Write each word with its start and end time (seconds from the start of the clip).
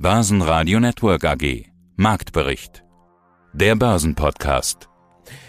Börsenradio 0.00 0.78
Network 0.78 1.24
AG. 1.24 1.64
Marktbericht. 1.96 2.84
Der 3.52 3.74
Börsenpodcast. 3.74 4.88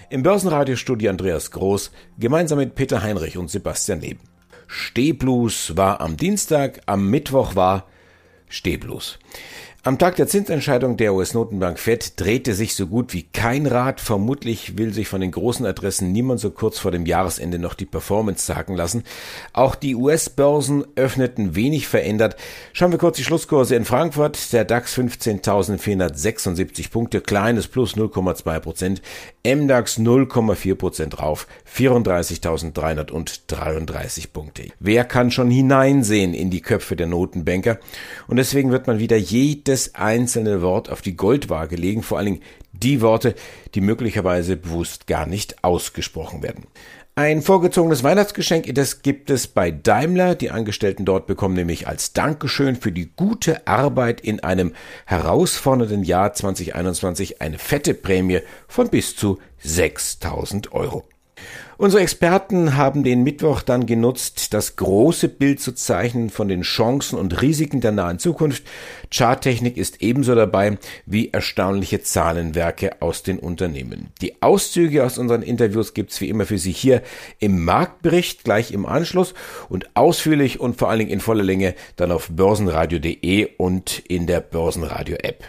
Im 0.09 0.23
Börsenradiostudio 0.23 1.11
Andreas 1.11 1.51
Groß 1.51 1.91
gemeinsam 2.17 2.57
mit 2.57 2.73
Peter 2.73 3.03
Heinrich 3.03 3.37
und 3.37 3.51
Sebastian 3.51 3.99
Neben. 3.99 4.21
Stehblues 4.65 5.77
war 5.77 6.01
am 6.01 6.17
Dienstag, 6.17 6.81
am 6.87 7.11
Mittwoch 7.11 7.55
war 7.55 7.85
Stehblues. 8.47 9.19
Am 9.83 9.97
Tag 9.97 10.17
der 10.17 10.27
Zinsentscheidung 10.27 10.97
der 10.97 11.13
US-Notenbank 11.13 11.79
Fed 11.79 12.19
drehte 12.19 12.53
sich 12.53 12.75
so 12.75 12.85
gut 12.85 13.13
wie 13.13 13.23
kein 13.23 13.65
Rad. 13.65 14.01
Vermutlich 14.01 14.77
will 14.77 14.93
sich 14.93 15.07
von 15.07 15.21
den 15.21 15.31
großen 15.31 15.65
Adressen 15.65 16.11
niemand 16.11 16.41
so 16.41 16.51
kurz 16.51 16.79
vor 16.79 16.91
dem 16.91 17.05
Jahresende 17.05 17.59
noch 17.59 17.75
die 17.75 17.85
Performance 17.85 18.45
sagen 18.45 18.75
lassen. 18.75 19.05
Auch 19.53 19.75
die 19.75 19.95
US-Börsen 19.95 20.83
öffneten 20.97 21.55
wenig 21.55 21.87
verändert. 21.87 22.35
Schauen 22.73 22.91
wir 22.91 22.99
kurz 22.99 23.15
die 23.15 23.23
Schlusskurse 23.23 23.77
in 23.77 23.85
Frankfurt. 23.85 24.51
Der 24.51 24.65
DAX 24.65 24.97
15.476 24.97 26.91
Punkte, 26.91 27.21
kleines 27.21 27.69
Plus 27.69 27.95
0,2 27.95 28.59
Prozent. 28.59 29.01
MDAX 29.43 29.99
0,4 29.99 30.75
Prozent 30.75 31.19
rauf, 31.19 31.47
34.333 31.75 34.31
Punkte. 34.31 34.67
Wer 34.79 35.05
kann 35.05 35.31
schon 35.31 35.49
hineinsehen 35.49 36.33
in 36.33 36.49
die 36.49 36.61
Köpfe 36.61 36.95
der 36.95 37.07
Notenbanker? 37.07 37.79
Und 38.27 38.37
deswegen 38.37 38.71
wird 38.71 38.87
man 38.87 38.99
wieder 38.99 39.17
jede 39.17 39.69
jedes 39.69 39.93
einzelne 39.93 40.61
Wort 40.61 40.89
auf 40.89 41.01
die 41.01 41.15
Goldwaage 41.15 41.75
legen, 41.75 42.01
vor 42.01 42.17
allen 42.17 42.25
Dingen 42.25 42.41
die 42.71 43.01
Worte, 43.01 43.35
die 43.75 43.81
möglicherweise 43.81 44.55
bewusst 44.55 45.05
gar 45.05 45.25
nicht 45.25 45.63
ausgesprochen 45.63 46.41
werden. 46.41 46.65
Ein 47.21 47.41
vorgezogenes 47.41 48.01
Weihnachtsgeschenk, 48.01 48.73
das 48.75 49.01
gibt 49.01 49.29
es 49.29 49.47
bei 49.47 49.71
Daimler. 49.71 50.35
Die 50.35 50.51
Angestellten 50.51 51.03
dort 51.03 51.27
bekommen 51.27 51.53
nämlich 51.53 51.85
als 51.85 52.13
Dankeschön 52.13 52.77
für 52.77 52.93
die 52.93 53.11
gute 53.13 53.67
Arbeit 53.67 54.21
in 54.21 54.39
einem 54.39 54.73
herausfordernden 55.05 56.05
Jahr 56.05 56.31
2021 56.31 57.41
eine 57.41 57.57
fette 57.57 57.93
Prämie 57.93 58.39
von 58.69 58.87
bis 58.87 59.17
zu 59.17 59.37
6000 59.57 60.71
Euro. 60.71 61.03
Unsere 61.81 62.03
Experten 62.03 62.75
haben 62.75 63.03
den 63.03 63.23
Mittwoch 63.23 63.61
dann 63.61 63.85
genutzt, 63.85 64.53
das 64.53 64.75
große 64.75 65.29
Bild 65.29 65.61
zu 65.61 65.71
zeichnen 65.71 66.29
von 66.29 66.49
den 66.49 66.63
Chancen 66.63 67.17
und 67.17 67.41
Risiken 67.41 67.79
der 67.79 67.93
nahen 67.93 68.19
Zukunft. 68.19 68.65
Charttechnik 69.09 69.77
ist 69.77 70.01
ebenso 70.01 70.35
dabei 70.35 70.77
wie 71.05 71.29
erstaunliche 71.29 72.01
Zahlenwerke 72.01 73.01
aus 73.01 73.23
den 73.23 73.39
Unternehmen. 73.39 74.09
Die 74.19 74.41
Auszüge 74.41 75.05
aus 75.05 75.17
unseren 75.17 75.41
Interviews 75.41 75.93
gibt's 75.93 76.19
wie 76.19 76.27
immer 76.27 76.45
für 76.45 76.57
Sie 76.57 76.73
hier 76.73 77.01
im 77.39 77.63
Marktbericht 77.63 78.43
gleich 78.43 78.73
im 78.73 78.85
Anschluss 78.85 79.33
und 79.69 79.95
ausführlich 79.95 80.59
und 80.59 80.75
vor 80.75 80.89
allen 80.89 80.99
Dingen 80.99 81.11
in 81.11 81.21
voller 81.21 81.45
Länge 81.45 81.75
dann 81.95 82.11
auf 82.11 82.27
börsenradio.de 82.29 83.51
und 83.55 83.99
in 83.99 84.27
der 84.27 84.41
Börsenradio 84.41 85.15
App. 85.21 85.45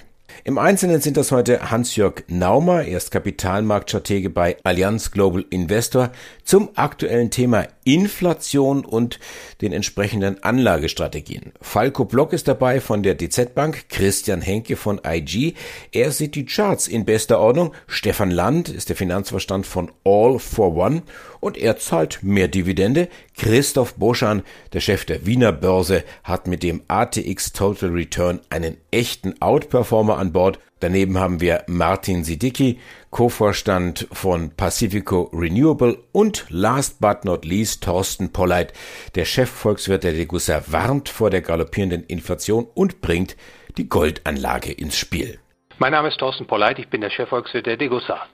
Im 0.50 0.58
Einzelnen 0.58 1.00
sind 1.00 1.16
das 1.16 1.30
heute 1.30 1.70
Hans-Jörg 1.70 2.24
Naumer, 2.26 2.82
er 2.82 2.96
ist 2.96 3.12
Kapitalmarktstratege 3.12 4.30
bei 4.30 4.56
Allianz 4.64 5.12
Global 5.12 5.44
Investor, 5.48 6.10
zum 6.42 6.70
aktuellen 6.74 7.30
Thema 7.30 7.68
Inflation 7.84 8.84
und 8.84 9.18
den 9.60 9.72
entsprechenden 9.72 10.42
Anlagestrategien. 10.42 11.52
Falco 11.60 12.04
Block 12.04 12.32
ist 12.32 12.48
dabei 12.48 12.80
von 12.80 13.02
der 13.02 13.16
DZ 13.16 13.54
Bank, 13.54 13.88
Christian 13.88 14.40
Henke 14.40 14.76
von 14.76 15.00
IG, 15.06 15.54
er 15.92 16.10
sieht 16.10 16.34
die 16.34 16.46
Charts 16.46 16.88
in 16.88 17.04
bester 17.04 17.40
Ordnung, 17.40 17.72
Stefan 17.86 18.30
Land 18.30 18.68
ist 18.68 18.88
der 18.88 18.96
Finanzverstand 18.96 19.66
von 19.66 19.90
All 20.04 20.38
for 20.38 20.76
One 20.76 21.02
und 21.40 21.56
er 21.56 21.78
zahlt 21.78 22.22
mehr 22.22 22.48
Dividende. 22.48 23.08
Christoph 23.36 23.94
Boschan, 23.94 24.42
der 24.72 24.80
Chef 24.80 25.04
der 25.04 25.26
Wiener 25.26 25.52
Börse, 25.52 26.04
hat 26.22 26.46
mit 26.46 26.62
dem 26.62 26.82
ATX 26.88 27.52
Total 27.52 27.90
Return 27.90 28.40
einen 28.50 28.76
echten 28.90 29.40
Outperformer 29.40 30.18
an 30.18 30.32
Bord. 30.32 30.58
Daneben 30.80 31.18
haben 31.18 31.40
wir 31.40 31.64
Martin 31.66 32.24
Sidicki, 32.24 32.80
Co-Vorstand 33.10 34.08
von 34.12 34.50
Pacifico 34.56 35.30
Renewable 35.32 35.98
und 36.12 36.46
last 36.48 37.00
but 37.00 37.24
not 37.26 37.44
least 37.44 37.84
Thorsten 37.84 38.32
Polleit, 38.32 38.72
der 39.14 39.26
Chefvolkswirt 39.26 40.04
der 40.04 40.14
Degussa 40.14 40.62
warnt 40.68 41.10
vor 41.10 41.28
der 41.28 41.42
galoppierenden 41.42 42.04
Inflation 42.04 42.66
und 42.74 43.02
bringt 43.02 43.36
die 43.76 43.88
Goldanlage 43.90 44.72
ins 44.72 44.96
Spiel. 44.96 45.38
Mein 45.78 45.92
Name 45.92 46.08
ist 46.08 46.18
Thorsten 46.18 46.46
Polleit, 46.46 46.78
ich 46.78 46.88
bin 46.88 47.02
der 47.02 47.10
Chefvolkswirt 47.10 47.66
der 47.66 47.76
Degussa. 47.76 48.26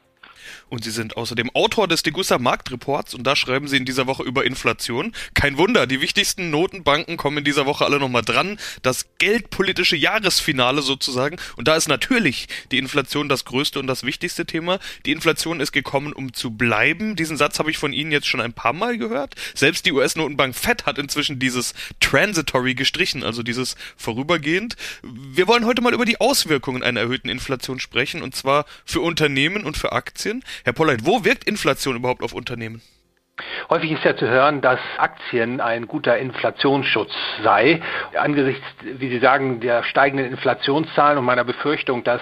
Und 0.68 0.82
Sie 0.82 0.90
sind 0.90 1.16
außerdem 1.16 1.50
Autor 1.54 1.86
des 1.86 2.02
Degussa 2.02 2.38
Marktreports 2.38 3.14
und 3.14 3.24
da 3.24 3.36
schreiben 3.36 3.68
Sie 3.68 3.76
in 3.76 3.84
dieser 3.84 4.08
Woche 4.08 4.24
über 4.24 4.44
Inflation. 4.44 5.12
Kein 5.32 5.58
Wunder, 5.58 5.86
die 5.86 6.00
wichtigsten 6.00 6.50
Notenbanken 6.50 7.16
kommen 7.16 7.38
in 7.38 7.44
dieser 7.44 7.66
Woche 7.66 7.84
alle 7.84 8.00
nochmal 8.00 8.22
dran. 8.22 8.58
Das 8.82 9.06
geldpolitische 9.18 9.94
Jahresfinale 9.94 10.82
sozusagen. 10.82 11.36
Und 11.56 11.68
da 11.68 11.76
ist 11.76 11.86
natürlich 11.86 12.48
die 12.72 12.78
Inflation 12.78 13.28
das 13.28 13.44
größte 13.44 13.78
und 13.78 13.86
das 13.86 14.02
wichtigste 14.02 14.44
Thema. 14.44 14.80
Die 15.04 15.12
Inflation 15.12 15.60
ist 15.60 15.70
gekommen, 15.70 16.12
um 16.12 16.32
zu 16.32 16.50
bleiben. 16.50 17.14
Diesen 17.14 17.36
Satz 17.36 17.60
habe 17.60 17.70
ich 17.70 17.78
von 17.78 17.92
Ihnen 17.92 18.10
jetzt 18.10 18.26
schon 18.26 18.40
ein 18.40 18.52
paar 18.52 18.72
Mal 18.72 18.98
gehört. 18.98 19.36
Selbst 19.54 19.86
die 19.86 19.92
US-Notenbank 19.92 20.56
Fed 20.56 20.84
hat 20.84 20.98
inzwischen 20.98 21.38
dieses 21.38 21.74
Transitory 22.00 22.74
gestrichen, 22.74 23.22
also 23.22 23.44
dieses 23.44 23.76
vorübergehend. 23.96 24.76
Wir 25.04 25.46
wollen 25.46 25.64
heute 25.64 25.80
mal 25.80 25.94
über 25.94 26.04
die 26.04 26.20
Auswirkungen 26.20 26.82
einer 26.82 27.00
erhöhten 27.00 27.28
Inflation 27.28 27.78
sprechen 27.78 28.22
und 28.22 28.34
zwar 28.34 28.66
für 28.84 29.00
Unternehmen 29.00 29.64
und 29.64 29.76
für 29.76 29.92
Aktien. 29.92 30.42
Herr 30.64 30.72
Polleit, 30.72 31.04
wo 31.04 31.24
wirkt 31.24 31.44
Inflation 31.44 31.96
überhaupt 31.96 32.22
auf 32.22 32.32
Unternehmen? 32.32 32.82
Häufig 33.68 33.90
ist 33.92 34.04
ja 34.04 34.16
zu 34.16 34.28
hören, 34.28 34.60
dass 34.60 34.78
Aktien 34.96 35.60
ein 35.60 35.88
guter 35.88 36.16
Inflationsschutz 36.18 37.12
sei. 37.42 37.82
Angesichts, 38.16 38.64
wie 38.80 39.08
Sie 39.08 39.18
sagen, 39.18 39.60
der 39.60 39.82
steigenden 39.82 40.30
Inflationszahlen 40.30 41.18
und 41.18 41.24
meiner 41.24 41.44
Befürchtung, 41.44 42.04
dass 42.04 42.20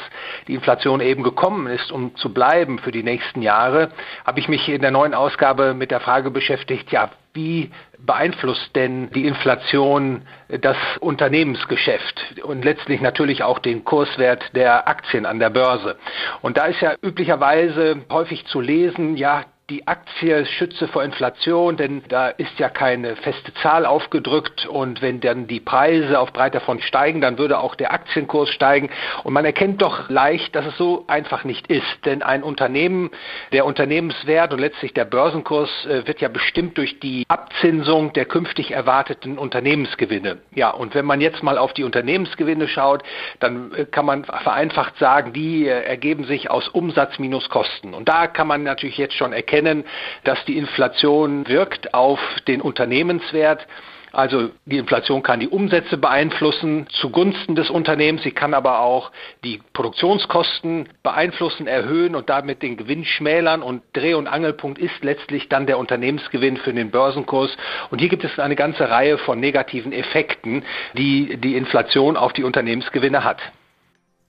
die 0.49 0.55
Inflation 0.55 1.01
eben 1.01 1.23
gekommen 1.23 1.67
ist, 1.67 1.93
um 1.93 2.17
zu 2.17 2.33
bleiben 2.33 2.79
für 2.79 2.93
die 2.93 3.03
nächsten 3.03 3.43
Jahre, 3.43 3.91
habe 4.25 4.41
ich 4.41 4.49
mich 4.49 4.69
in 4.69 4.81
der 4.81 4.91
neuen 4.91 5.13
Ausgabe 5.13 5.75
mit 5.75 5.91
der 5.91 6.01
Frage 6.01 6.31
beschäftigt, 6.31 6.91
ja, 6.91 7.11
wie 7.35 7.71
beeinflusst 7.99 8.75
denn 8.75 9.11
die 9.11 9.27
Inflation 9.27 10.23
das 10.49 10.77
Unternehmensgeschäft 11.01 12.43
und 12.43 12.65
letztlich 12.65 13.01
natürlich 13.01 13.43
auch 13.43 13.59
den 13.59 13.85
Kurswert 13.85 14.55
der 14.55 14.89
Aktien 14.89 15.27
an 15.27 15.41
der 15.41 15.51
Börse? 15.51 15.97
Und 16.43 16.57
da 16.57 16.67
ist 16.67 16.81
ja 16.81 16.95
üblicherweise 17.03 18.05
häufig 18.11 18.47
zu 18.47 18.61
lesen, 18.61 19.17
ja, 19.17 19.45
die 19.71 19.87
Aktie 19.89 20.45
schütze 20.45 20.89
vor 20.89 21.03
Inflation, 21.05 21.79
denn 21.79 22.03
da 22.09 22.29
ist 22.29 22.59
ja 22.59 22.69
keine 22.69 23.17
feste 23.17 23.55
Zahl 23.55 23.87
aufgedrückt. 23.87 24.67
Und 24.67 25.01
wenn 25.01 25.21
dann 25.21 25.47
die 25.47 25.61
Preise 25.61 26.21
auf 26.21 26.35
breiter 26.35 26.61
Front 26.61 26.83
steigen, 26.83 27.23
dann 27.23 27.39
würde 27.39 27.59
auch 27.59 27.75
der 27.75 27.93
Aktienkurs 27.93 28.51
steigen. 28.51 28.91
Und 29.23 29.33
man 29.33 29.47
erkennt 29.47 29.81
doch 29.81 30.11
leicht, 30.11 30.55
dass 30.55 30.67
es 30.67 30.77
so 30.77 31.05
einfach 31.07 31.45
nicht 31.45 31.69
ist, 31.69 32.05
denn 32.05 32.23
ein 32.23 32.43
Unternehmen, 32.43 33.11
der 33.53 33.65
Unternehmenswert 33.65 34.53
und 34.53 34.59
letztlich 34.59 34.93
der 34.93 35.07
Börsenkurs 35.07 35.71
äh, 35.87 36.07
wird 36.07 36.21
ja 36.21 36.29
bestimmt 36.29 36.77
durch 36.77 37.01
die 37.01 37.25
Abzinsung 37.29 38.13
der 38.13 38.27
künftig 38.27 38.73
erwarteten 38.73 39.39
Unternehmensgewinne. 39.39 40.39
Ja, 40.55 40.71
und 40.71 40.95
wenn 40.95 41.07
man 41.07 41.23
jetzt 41.23 41.43
mal 41.43 41.57
auf 41.57 41.73
die 41.73 41.85
Unternehmensgewinne 41.85 42.69
schaut, 42.69 43.03
dann 43.41 43.73
äh, 43.73 43.87
kann 43.87 44.05
man 44.05 44.25
vereinfacht 44.25 44.99
sagen, 44.99 45.33
die 45.33 45.67
äh, 45.67 45.85
ergeben 45.85 46.25
sich 46.25 46.51
aus 46.51 46.69
Umsatz 46.69 47.19
minus 47.19 47.49
Kosten. 47.49 47.95
Und 47.95 48.11
da 48.11 48.27
kann 48.27 48.47
man 48.47 48.63
natürlich 48.63 48.99
jetzt 48.99 49.15
schon 49.15 49.33
erkennen, 49.33 49.54
erkennen, 49.55 49.85
dass 50.25 50.45
die 50.47 50.59
Inflation 50.59 51.47
wirkt 51.49 51.95
auf 51.95 52.19
den 52.49 52.61
Unternehmenswert. 52.61 53.67
Also 54.13 54.51
die 54.65 54.79
Inflation 54.79 55.25
kann 55.25 55.41
die 55.41 55.49
Umsätze 55.49 55.97
beeinflussen 55.97 56.87
zugunsten 57.01 57.57
des 57.57 57.69
Unternehmens, 57.69 58.23
sie 58.23 58.31
kann 58.31 58.55
aber 58.55 58.79
auch 58.79 59.11
die 59.43 59.61
Produktionskosten 59.73 60.89
beeinflussen, 61.03 61.67
erhöhen 61.67 62.15
und 62.15 62.31
damit 62.31 62.63
den 62.63 62.77
Gewinn 62.77 63.05
schmälern 63.05 63.61
und 63.61 63.83
Dreh- 63.93 64.15
und 64.15 64.29
Angelpunkt 64.29 64.79
ist 64.79 65.03
letztlich 65.03 65.49
dann 65.49 65.67
der 65.67 65.79
Unternehmensgewinn 65.79 66.59
für 66.59 66.73
den 66.73 66.93
Börsenkurs. 66.93 67.57
Und 67.91 67.99
hier 67.99 68.09
gibt 68.09 68.23
es 68.23 68.39
eine 68.39 68.55
ganze 68.55 68.89
Reihe 68.89 69.19
von 69.19 69.41
negativen 69.41 69.93
Effekten, 69.93 70.63
die 70.97 71.37
die 71.39 71.57
Inflation 71.57 72.17
auf 72.17 72.33
die 72.33 72.45
Unternehmensgewinne 72.45 73.25
hat. 73.25 73.41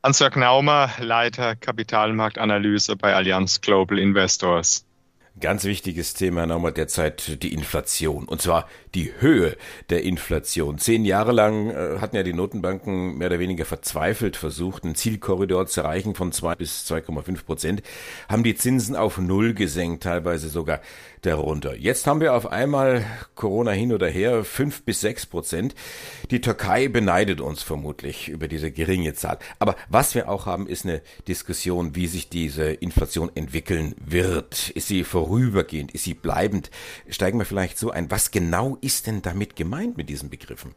Hans-Jörg 0.03 0.35
Naumer, 0.35 0.89
Leiter 0.99 1.55
Kapitalmarktanalyse 1.55 2.95
bei 2.95 3.13
Allianz 3.13 3.61
Global 3.61 3.99
Investors. 3.99 4.83
Ganz 5.41 5.65
wichtiges 5.65 6.13
Thema 6.13 6.45
nochmal 6.45 6.71
derzeit 6.71 7.43
die 7.43 7.53
Inflation. 7.53 8.23
Und 8.23 8.41
zwar 8.41 8.69
die 8.93 9.11
Höhe 9.19 9.57
der 9.89 10.03
Inflation. 10.03 10.77
Zehn 10.77 11.03
Jahre 11.03 11.33
lang 11.33 11.71
äh, 11.71 11.99
hatten 11.99 12.15
ja 12.15 12.23
die 12.23 12.31
Notenbanken 12.31 13.17
mehr 13.17 13.27
oder 13.27 13.39
weniger 13.39 13.65
verzweifelt 13.65 14.37
versucht, 14.37 14.85
einen 14.85 14.95
Zielkorridor 14.95 15.67
zu 15.67 15.81
erreichen 15.81 16.15
von 16.15 16.31
zwei 16.31 16.55
bis 16.55 16.89
2,5 16.89 17.43
Prozent, 17.43 17.83
haben 18.29 18.43
die 18.43 18.55
Zinsen 18.55 18.95
auf 18.95 19.17
Null 19.17 19.53
gesenkt, 19.53 20.03
teilweise 20.03 20.47
sogar 20.47 20.79
darunter. 21.25 21.75
Jetzt 21.75 22.07
haben 22.07 22.21
wir 22.21 22.33
auf 22.33 22.51
einmal 22.51 23.05
Corona 23.35 23.71
hin 23.71 23.91
oder 23.91 24.07
her 24.07 24.43
fünf 24.43 24.83
bis 24.83 25.01
sechs 25.01 25.25
Prozent. 25.25 25.75
Die 26.31 26.39
Türkei 26.41 26.87
beneidet 26.87 27.41
uns 27.41 27.61
vermutlich 27.61 28.29
über 28.29 28.47
diese 28.47 28.71
geringe 28.71 29.13
Zahl. 29.15 29.39
Aber 29.59 29.75
was 29.89 30.15
wir 30.15 30.29
auch 30.29 30.45
haben, 30.45 30.67
ist 30.67 30.85
eine 30.85 31.01
Diskussion, 31.27 31.95
wie 31.95 32.07
sich 32.07 32.29
diese 32.29 32.71
Inflation 32.71 33.31
entwickeln 33.35 33.95
wird. 33.99 34.69
Ist 34.69 34.87
sie 34.87 35.03
vorübergehend? 35.25 35.93
Ist 35.93 36.03
sie 36.03 36.13
bleibend? 36.13 36.69
Steigen 37.09 37.39
wir 37.39 37.45
vielleicht 37.45 37.77
so 37.77 37.89
ein. 37.89 38.11
Was 38.11 38.31
genau 38.31 38.77
ist 38.81 39.07
denn 39.07 39.21
damit 39.21 39.55
gemeint 39.55 39.97
mit 39.97 40.09
diesen 40.09 40.29
Begriffen? 40.29 40.75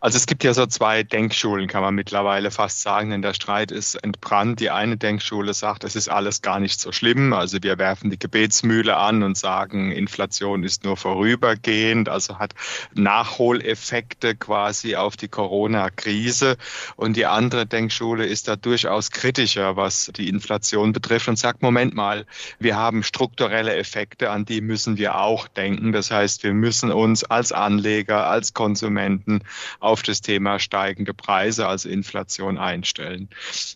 Also 0.00 0.16
es 0.16 0.26
gibt 0.26 0.44
ja 0.44 0.54
so 0.54 0.66
zwei 0.66 1.02
Denkschulen, 1.02 1.66
kann 1.66 1.82
man 1.82 1.94
mittlerweile 1.94 2.50
fast 2.50 2.82
sagen, 2.82 3.10
denn 3.10 3.22
der 3.22 3.34
Streit 3.34 3.70
ist 3.70 3.94
entbrannt. 3.94 4.60
Die 4.60 4.70
eine 4.70 4.96
Denkschule 4.96 5.54
sagt, 5.54 5.84
es 5.84 5.96
ist 5.96 6.08
alles 6.08 6.42
gar 6.42 6.60
nicht 6.60 6.80
so 6.80 6.92
schlimm. 6.92 7.32
Also 7.32 7.58
wir 7.62 7.78
werfen 7.78 8.10
die 8.10 8.18
Gebetsmühle 8.18 8.96
an 8.96 9.22
und 9.22 9.36
sagen, 9.36 9.92
Inflation 9.92 10.64
ist 10.64 10.84
nur 10.84 10.96
vorübergehend, 10.96 12.08
also 12.08 12.38
hat 12.38 12.54
Nachholeffekte 12.94 14.34
quasi 14.34 14.96
auf 14.96 15.16
die 15.16 15.28
Corona-Krise. 15.28 16.56
Und 16.96 17.16
die 17.16 17.26
andere 17.26 17.66
Denkschule 17.66 18.26
ist 18.26 18.48
da 18.48 18.56
durchaus 18.56 19.10
kritischer, 19.10 19.76
was 19.76 20.10
die 20.16 20.28
Inflation 20.28 20.92
betrifft 20.92 21.28
und 21.28 21.38
sagt, 21.38 21.62
Moment 21.62 21.94
mal, 21.94 22.26
wir 22.58 22.76
haben 22.76 23.02
strukturelle 23.02 23.74
Effekte, 23.76 24.30
an 24.30 24.44
die 24.44 24.60
müssen 24.60 24.98
wir 24.98 25.18
auch 25.18 25.48
denken. 25.48 25.92
Das 25.92 26.10
heißt, 26.10 26.42
wir 26.42 26.52
müssen 26.52 26.92
uns 26.92 27.24
als 27.24 27.52
Anleger, 27.52 28.26
als 28.26 28.54
Konsumenten 28.54 29.42
auf 29.80 30.02
das 30.02 30.20
Thema 30.20 30.58
steigende 30.58 31.14
Preise, 31.14 31.66
also 31.66 31.88
Inflation 31.88 32.58
einstellen. 32.58 33.28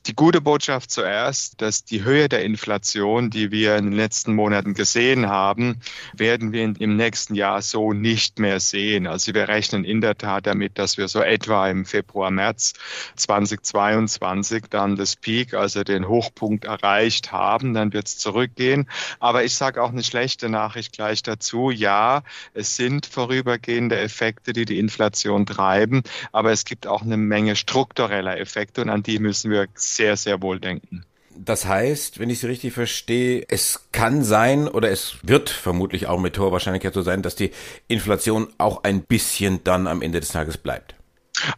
Die 0.07 0.15
gute 0.15 0.41
Botschaft 0.41 0.91
zuerst, 0.91 1.61
dass 1.61 1.85
die 1.85 2.05
Höhe 2.05 2.29
der 2.29 2.45
Inflation, 2.45 3.31
die 3.31 3.51
wir 3.51 3.77
in 3.77 3.87
den 3.87 3.93
letzten 3.93 4.35
Monaten 4.35 4.75
gesehen 4.75 5.29
haben, 5.29 5.81
werden 6.15 6.53
wir 6.53 6.75
im 6.79 6.97
nächsten 6.97 7.35
Jahr 7.35 7.63
so 7.63 7.93
nicht 7.93 8.39
mehr 8.39 8.61
sehen. 8.61 9.07
Also 9.07 9.35
wir 9.35 9.49
rechnen 9.49 9.85
in 9.85 10.01
der 10.01 10.17
Tat 10.17 10.47
damit, 10.47 10.79
dass 10.79 10.97
wir 10.97 11.09
so 11.09 11.21
etwa 11.21 11.69
im 11.69 11.85
Februar, 11.85 12.31
März 12.31 12.75
2022 13.17 14.65
dann 14.71 14.97
das 14.97 15.17
Peak, 15.17 15.55
also 15.55 15.85
den 15.85 16.09
Hochpunkt 16.09 16.65
erreicht 16.65 17.33
haben. 17.33 17.75
Dann 17.75 17.93
wird 17.93 18.07
es 18.07 18.19
zurückgehen. 18.19 18.89
Aber 19.21 19.45
ich 19.45 19.55
sage 19.55 19.83
auch 19.83 19.91
eine 19.91 20.03
schlechte 20.03 20.49
Nachricht 20.49 20.93
gleich 20.93 21.23
dazu. 21.23 21.71
Ja, 21.71 22.23
es 22.55 22.77
sind 22.77 23.07
vorübergehende 23.07 23.99
Effekte, 23.99 24.53
die 24.53 24.65
die 24.65 24.79
Inflation 24.79 25.47
treiben 25.47 25.76
bleiben. 25.77 26.03
Aber 26.33 26.53
es 26.53 26.65
gibt 26.65 26.87
auch 26.87 27.03
eine 27.03 27.17
Menge 27.17 27.57
struktureller 27.57 28.39
Effekte 28.39 28.83
und 28.83 28.91
an 28.91 29.03
die 29.03 29.19
müssen 29.19 29.51
wir 29.51 29.67
sehr, 29.75 30.17
sehr 30.17 30.43
wohl 30.43 30.61
denken. 30.61 31.05
Das 31.39 31.67
heißt, 31.67 32.19
wenn 32.19 32.31
ich 32.31 32.39
Sie 32.39 32.47
richtig 32.47 32.73
verstehe, 32.73 33.45
es 33.49 33.89
kann 33.93 34.25
sein 34.25 34.69
oder 34.69 34.91
es 34.91 35.17
wird 35.23 35.51
vermutlich 35.51 36.07
auch 36.07 36.19
mit 36.19 36.39
hoher 36.39 36.51
Wahrscheinlichkeit 36.51 36.95
so 36.95 37.03
sein, 37.03 37.21
dass 37.21 37.37
die 37.37 37.51
Inflation 37.89 38.49
auch 38.57 38.85
ein 38.85 39.03
bisschen 39.03 39.63
dann 39.63 39.87
am 39.87 40.01
Ende 40.01 40.21
des 40.21 40.31
Tages 40.31 40.57
bleibt. 40.57 40.96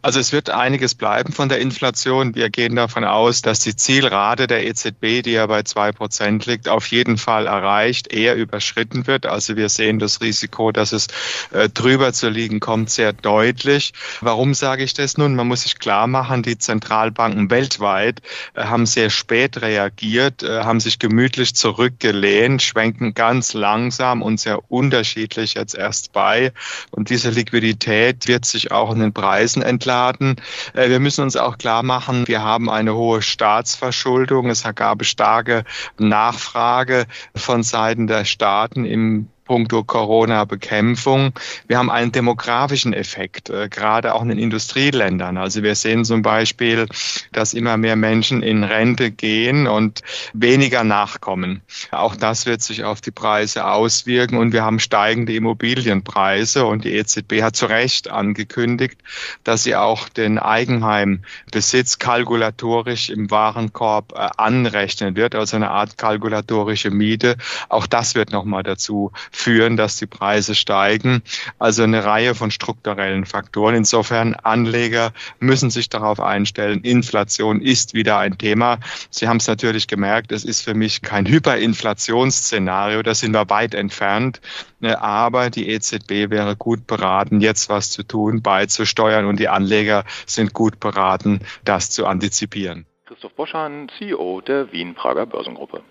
Also 0.01 0.19
es 0.19 0.31
wird 0.31 0.49
einiges 0.49 0.95
bleiben 0.95 1.33
von 1.33 1.49
der 1.49 1.59
Inflation. 1.59 2.35
Wir 2.35 2.49
gehen 2.49 2.75
davon 2.75 3.03
aus, 3.03 3.41
dass 3.41 3.59
die 3.59 3.75
Zielrate 3.75 4.47
der 4.47 4.65
EZB, 4.65 5.23
die 5.23 5.31
ja 5.31 5.45
bei 5.47 5.63
zwei 5.63 5.91
Prozent 5.91 6.45
liegt, 6.45 6.67
auf 6.67 6.87
jeden 6.87 7.17
Fall 7.17 7.47
erreicht, 7.47 8.11
eher 8.13 8.35
überschritten 8.35 9.07
wird. 9.07 9.25
Also 9.25 9.55
wir 9.55 9.69
sehen 9.69 9.99
das 9.99 10.21
Risiko, 10.21 10.71
dass 10.71 10.91
es 10.91 11.07
äh, 11.51 11.69
drüber 11.69 12.13
zu 12.13 12.29
liegen 12.29 12.59
kommt, 12.59 12.89
sehr 12.89 13.13
deutlich. 13.13 13.93
Warum 14.21 14.53
sage 14.53 14.83
ich 14.83 14.93
das 14.93 15.17
nun? 15.17 15.35
Man 15.35 15.47
muss 15.47 15.63
sich 15.63 15.79
klar 15.79 16.07
machen, 16.07 16.43
die 16.43 16.57
Zentralbanken 16.57 17.49
weltweit 17.49 18.21
äh, 18.53 18.63
haben 18.63 18.85
sehr 18.85 19.09
spät 19.09 19.61
reagiert, 19.61 20.43
äh, 20.43 20.63
haben 20.63 20.79
sich 20.79 20.99
gemütlich 20.99 21.55
zurückgelehnt, 21.55 22.61
schwenken 22.61 23.13
ganz 23.13 23.53
langsam 23.53 24.21
und 24.21 24.39
sehr 24.39 24.71
unterschiedlich 24.71 25.53
jetzt 25.53 25.75
erst 25.75 26.13
bei. 26.13 26.51
Und 26.91 27.09
diese 27.09 27.29
Liquidität 27.29 28.27
wird 28.27 28.45
sich 28.45 28.71
auch 28.71 28.91
in 28.93 28.99
den 28.99 29.13
Preisen 29.13 29.61
entladen. 29.79 30.35
Äh, 30.73 30.89
wir 30.89 30.99
müssen 30.99 31.23
uns 31.23 31.37
auch 31.37 31.57
klar 31.57 31.83
machen, 31.83 32.27
wir 32.27 32.41
haben 32.41 32.69
eine 32.69 32.95
hohe 32.95 33.21
Staatsverschuldung. 33.21 34.49
Es 34.49 34.63
gab 34.75 35.05
starke 35.05 35.63
Nachfrage 35.97 37.05
von 37.35 37.63
Seiten 37.63 38.07
der 38.07 38.25
Staaten 38.25 38.83
im 38.85 39.29
puncto 39.49 39.83
Corona-Bekämpfung. 39.83 41.33
Wir 41.67 41.79
haben 41.79 41.89
einen 41.89 42.11
demografischen 42.11 42.93
Effekt, 42.93 43.49
äh, 43.49 43.67
gerade 43.67 44.13
auch 44.13 44.21
in 44.21 44.29
den 44.29 44.37
Industrieländern. 44.37 45.37
Also 45.37 45.63
wir 45.63 45.73
sehen 45.73 46.05
zum 46.05 46.21
Beispiel, 46.21 46.85
dass 47.31 47.55
immer 47.55 47.75
mehr 47.75 47.95
Menschen 47.95 48.43
in 48.43 48.63
Rente 48.63 49.09
gehen 49.09 49.65
und 49.65 50.03
weniger 50.33 50.83
nachkommen. 50.83 51.61
Auch 51.89 52.15
das 52.15 52.45
wird 52.45 52.61
sich 52.61 52.83
auf 52.83 53.01
die 53.01 53.09
Preise 53.09 53.65
auswirken 53.65 54.37
und 54.37 54.53
wir 54.53 54.63
haben 54.63 54.79
steigende 54.79 55.33
Immobilienpreise 55.33 56.67
und 56.67 56.83
die 56.83 56.93
EZB 56.93 57.41
hat 57.41 57.55
zu 57.55 57.65
Recht 57.65 58.07
angekündigt, 58.07 58.99
dass 59.43 59.63
sie 59.63 59.75
auch 59.75 60.09
den 60.09 60.37
Eigenheimbesitz 60.37 61.97
kalkulatorisch 61.97 63.09
im 63.09 63.31
Warenkorb 63.31 64.13
äh, 64.13 64.29
anrechnen 64.37 65.15
wird, 65.15 65.33
also 65.33 65.55
eine 65.55 65.71
Art 65.71 65.97
kalkulatorische 65.97 66.91
Miete. 66.91 67.35
Auch 67.67 67.87
das 67.87 68.13
wird 68.13 68.31
nochmal 68.31 68.61
dazu 68.61 69.11
führen, 69.39 69.77
dass 69.77 69.97
die 69.97 70.05
Preise 70.05 70.53
steigen. 70.55 71.23
Also 71.57 71.83
eine 71.83 72.03
Reihe 72.03 72.35
von 72.35 72.51
strukturellen 72.51 73.25
Faktoren. 73.25 73.75
Insofern 73.75 74.35
Anleger 74.35 75.13
müssen 75.39 75.69
sich 75.69 75.89
darauf 75.89 76.19
einstellen. 76.19 76.81
Inflation 76.81 77.61
ist 77.61 77.93
wieder 77.93 78.17
ein 78.17 78.37
Thema. 78.37 78.79
Sie 79.09 79.27
haben 79.27 79.37
es 79.37 79.47
natürlich 79.47 79.87
gemerkt, 79.87 80.31
es 80.31 80.43
ist 80.43 80.61
für 80.61 80.73
mich 80.73 81.01
kein 81.01 81.25
Hyperinflationsszenario. 81.25 83.01
Da 83.01 83.15
sind 83.15 83.33
wir 83.33 83.49
weit 83.49 83.73
entfernt. 83.73 84.41
Ne, 84.81 85.01
aber 85.01 85.49
die 85.49 85.69
EZB 85.69 86.29
wäre 86.29 86.55
gut 86.55 86.87
beraten, 86.87 87.41
jetzt 87.41 87.67
was 87.69 87.91
zu 87.91 88.03
tun, 88.03 88.41
beizusteuern 88.41 89.25
und 89.25 89.37
die 89.37 89.49
Anleger 89.49 90.05
sind 90.25 90.53
gut 90.53 90.79
beraten, 90.79 91.41
das 91.65 91.89
zu 91.89 92.05
antizipieren. 92.05 92.85
Christoph 93.05 93.33
Boschan, 93.33 93.89
CEO 93.97 94.39
der 94.41 94.71
Wien-Prager 94.71 95.25
Börsengruppe. 95.25 95.83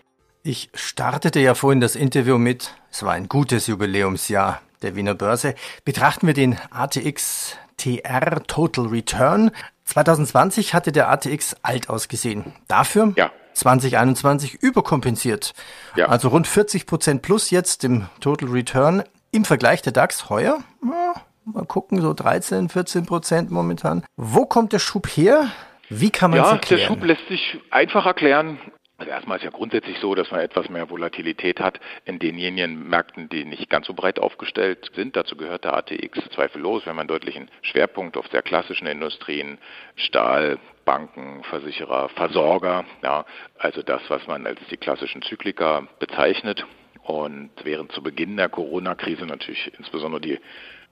Ich 0.43 0.71
startete 0.75 1.41
ja 1.41 1.55
vorhin 1.55 1.81
das 1.81 1.97
Interview 1.97 2.39
mit, 2.39 2.75
es 2.91 3.03
war 3.03 3.13
ein 3.13 3.29
gutes 3.29 3.67
Jubiläumsjahr 3.67 4.63
der 4.83 4.95
Wiener 4.95 5.15
Börse. 5.15 5.55
Betrachten 5.85 6.27
wir 6.27 6.35
den 6.35 6.57
ATX 6.71 7.57
TR 7.77 8.43
Total 8.47 8.87
Return. 8.87 9.51
2020 9.85 10.75
hatte 10.75 10.93
der 10.93 11.11
ATX 11.11 11.57
alt 11.63 11.91
ausgesehen. 11.91 12.53
Dafür 12.69 13.13
ja. 13.17 13.31
2021 13.55 14.55
überkompensiert. 14.55 15.55
Ja. 15.97 16.07
Also 16.07 16.29
rund 16.29 16.47
40 16.47 16.87
Prozent 16.87 17.23
plus 17.23 17.51
jetzt 17.51 17.85
im 17.85 18.07
Total 18.21 18.49
Return. 18.49 19.03
Im 19.31 19.45
Vergleich 19.45 19.83
der 19.83 19.93
DAX 19.93 20.31
heuer, 20.31 20.59
ja, 20.83 21.15
mal 21.45 21.67
gucken, 21.67 22.01
so 22.01 22.15
13, 22.15 22.69
14 22.69 23.05
Prozent 23.05 23.51
momentan. 23.51 24.05
Wo 24.17 24.47
kommt 24.47 24.73
der 24.73 24.79
Schub 24.79 25.07
her? 25.07 25.51
Wie 25.91 26.11
kann 26.11 26.31
man 26.31 26.39
ja, 26.39 26.47
es 26.47 26.53
erklären? 26.53 26.81
Der 26.81 26.87
Schub 26.87 27.05
lässt 27.05 27.29
sich 27.29 27.61
einfach 27.71 28.07
erklären. 28.07 28.59
Also 28.99 29.13
erstmal 29.13 29.39
ist 29.39 29.45
ja 29.45 29.51
grundsätzlich 29.51 29.97
so, 30.01 30.17
dass 30.17 30.33
man 30.33 30.41
etwas 30.41 30.69
mehr 30.69 30.91
Volatilität 30.91 31.61
hat 31.61 31.79
in 32.05 32.19
denjenigen 32.19 32.89
Märkten, 32.89 33.29
die 33.29 33.45
nicht 33.45 33.71
ganz 33.71 33.87
so 33.87 33.95
breit 33.95 34.19
aufgestellt 34.19 34.91
sind. 34.93 35.15
Dazu 35.15 35.37
gehört 35.37 35.63
der 35.63 35.75
ATX 35.75 36.19
zweifellos. 36.35 36.85
Haben 36.85 36.99
einen 36.99 37.07
deutlichen 37.07 37.49
Schwerpunkt 37.63 38.17
auf 38.17 38.27
sehr 38.27 38.43
klassischen 38.43 38.89
Industrien, 38.89 39.59
Stahl, 39.95 40.59
Banken, 40.85 41.45
Versicherer, 41.45 42.09
Versorger. 42.09 42.85
Ja, 43.05 43.25
also 43.57 43.83
das, 43.83 44.03
was 44.09 44.27
man 44.27 44.45
als 44.49 44.59
die 44.69 44.77
klassischen 44.77 45.23
Zyklika 45.23 45.87
bezeichnet. 46.01 46.67
Und 47.05 47.51
während 47.63 47.93
zu 47.93 48.03
Beginn 48.03 48.37
der 48.37 48.49
Corona-Krise 48.49 49.27
natürlich 49.27 49.73
insbesondere 49.79 50.21
die 50.21 50.41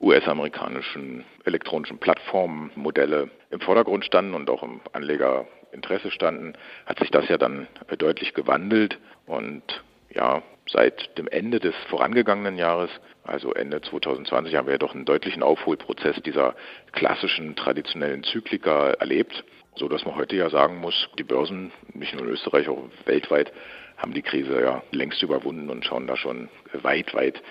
US-amerikanischen 0.00 1.24
elektronischen 1.44 1.98
Plattformmodelle 1.98 3.30
im 3.50 3.60
Vordergrund 3.60 4.04
standen 4.04 4.34
und 4.34 4.48
auch 4.48 4.62
im 4.62 4.80
Anleger 4.92 5.46
Interesse 5.72 6.10
standen, 6.10 6.54
hat 6.86 6.98
sich 6.98 7.10
das 7.10 7.28
ja 7.28 7.38
dann 7.38 7.66
deutlich 7.98 8.34
gewandelt. 8.34 8.98
Und 9.26 9.62
ja, 10.14 10.42
seit 10.68 11.16
dem 11.18 11.28
Ende 11.28 11.60
des 11.60 11.74
vorangegangenen 11.88 12.56
Jahres, 12.56 12.90
also 13.24 13.52
Ende 13.54 13.80
2020, 13.80 14.54
haben 14.54 14.66
wir 14.66 14.74
ja 14.74 14.78
doch 14.78 14.94
einen 14.94 15.04
deutlichen 15.04 15.42
Aufholprozess 15.42 16.16
dieser 16.22 16.54
klassischen 16.92 17.56
traditionellen 17.56 18.24
Zyklika 18.24 18.90
erlebt, 18.90 19.44
so 19.76 19.88
dass 19.88 20.04
man 20.04 20.16
heute 20.16 20.36
ja 20.36 20.48
sagen 20.48 20.78
muss, 20.78 21.08
die 21.18 21.24
Börsen, 21.24 21.72
nicht 21.92 22.14
nur 22.14 22.22
in 22.22 22.30
Österreich, 22.30 22.68
auch 22.68 22.88
weltweit, 23.04 23.52
haben 23.96 24.12
die 24.12 24.22
Krise 24.22 24.60
ja 24.60 24.82
längst 24.90 25.22
überwunden 25.22 25.70
und 25.70 25.84
schauen 25.84 26.06
da 26.06 26.16
schon 26.16 26.48
weit, 26.72 27.14
weit 27.14 27.42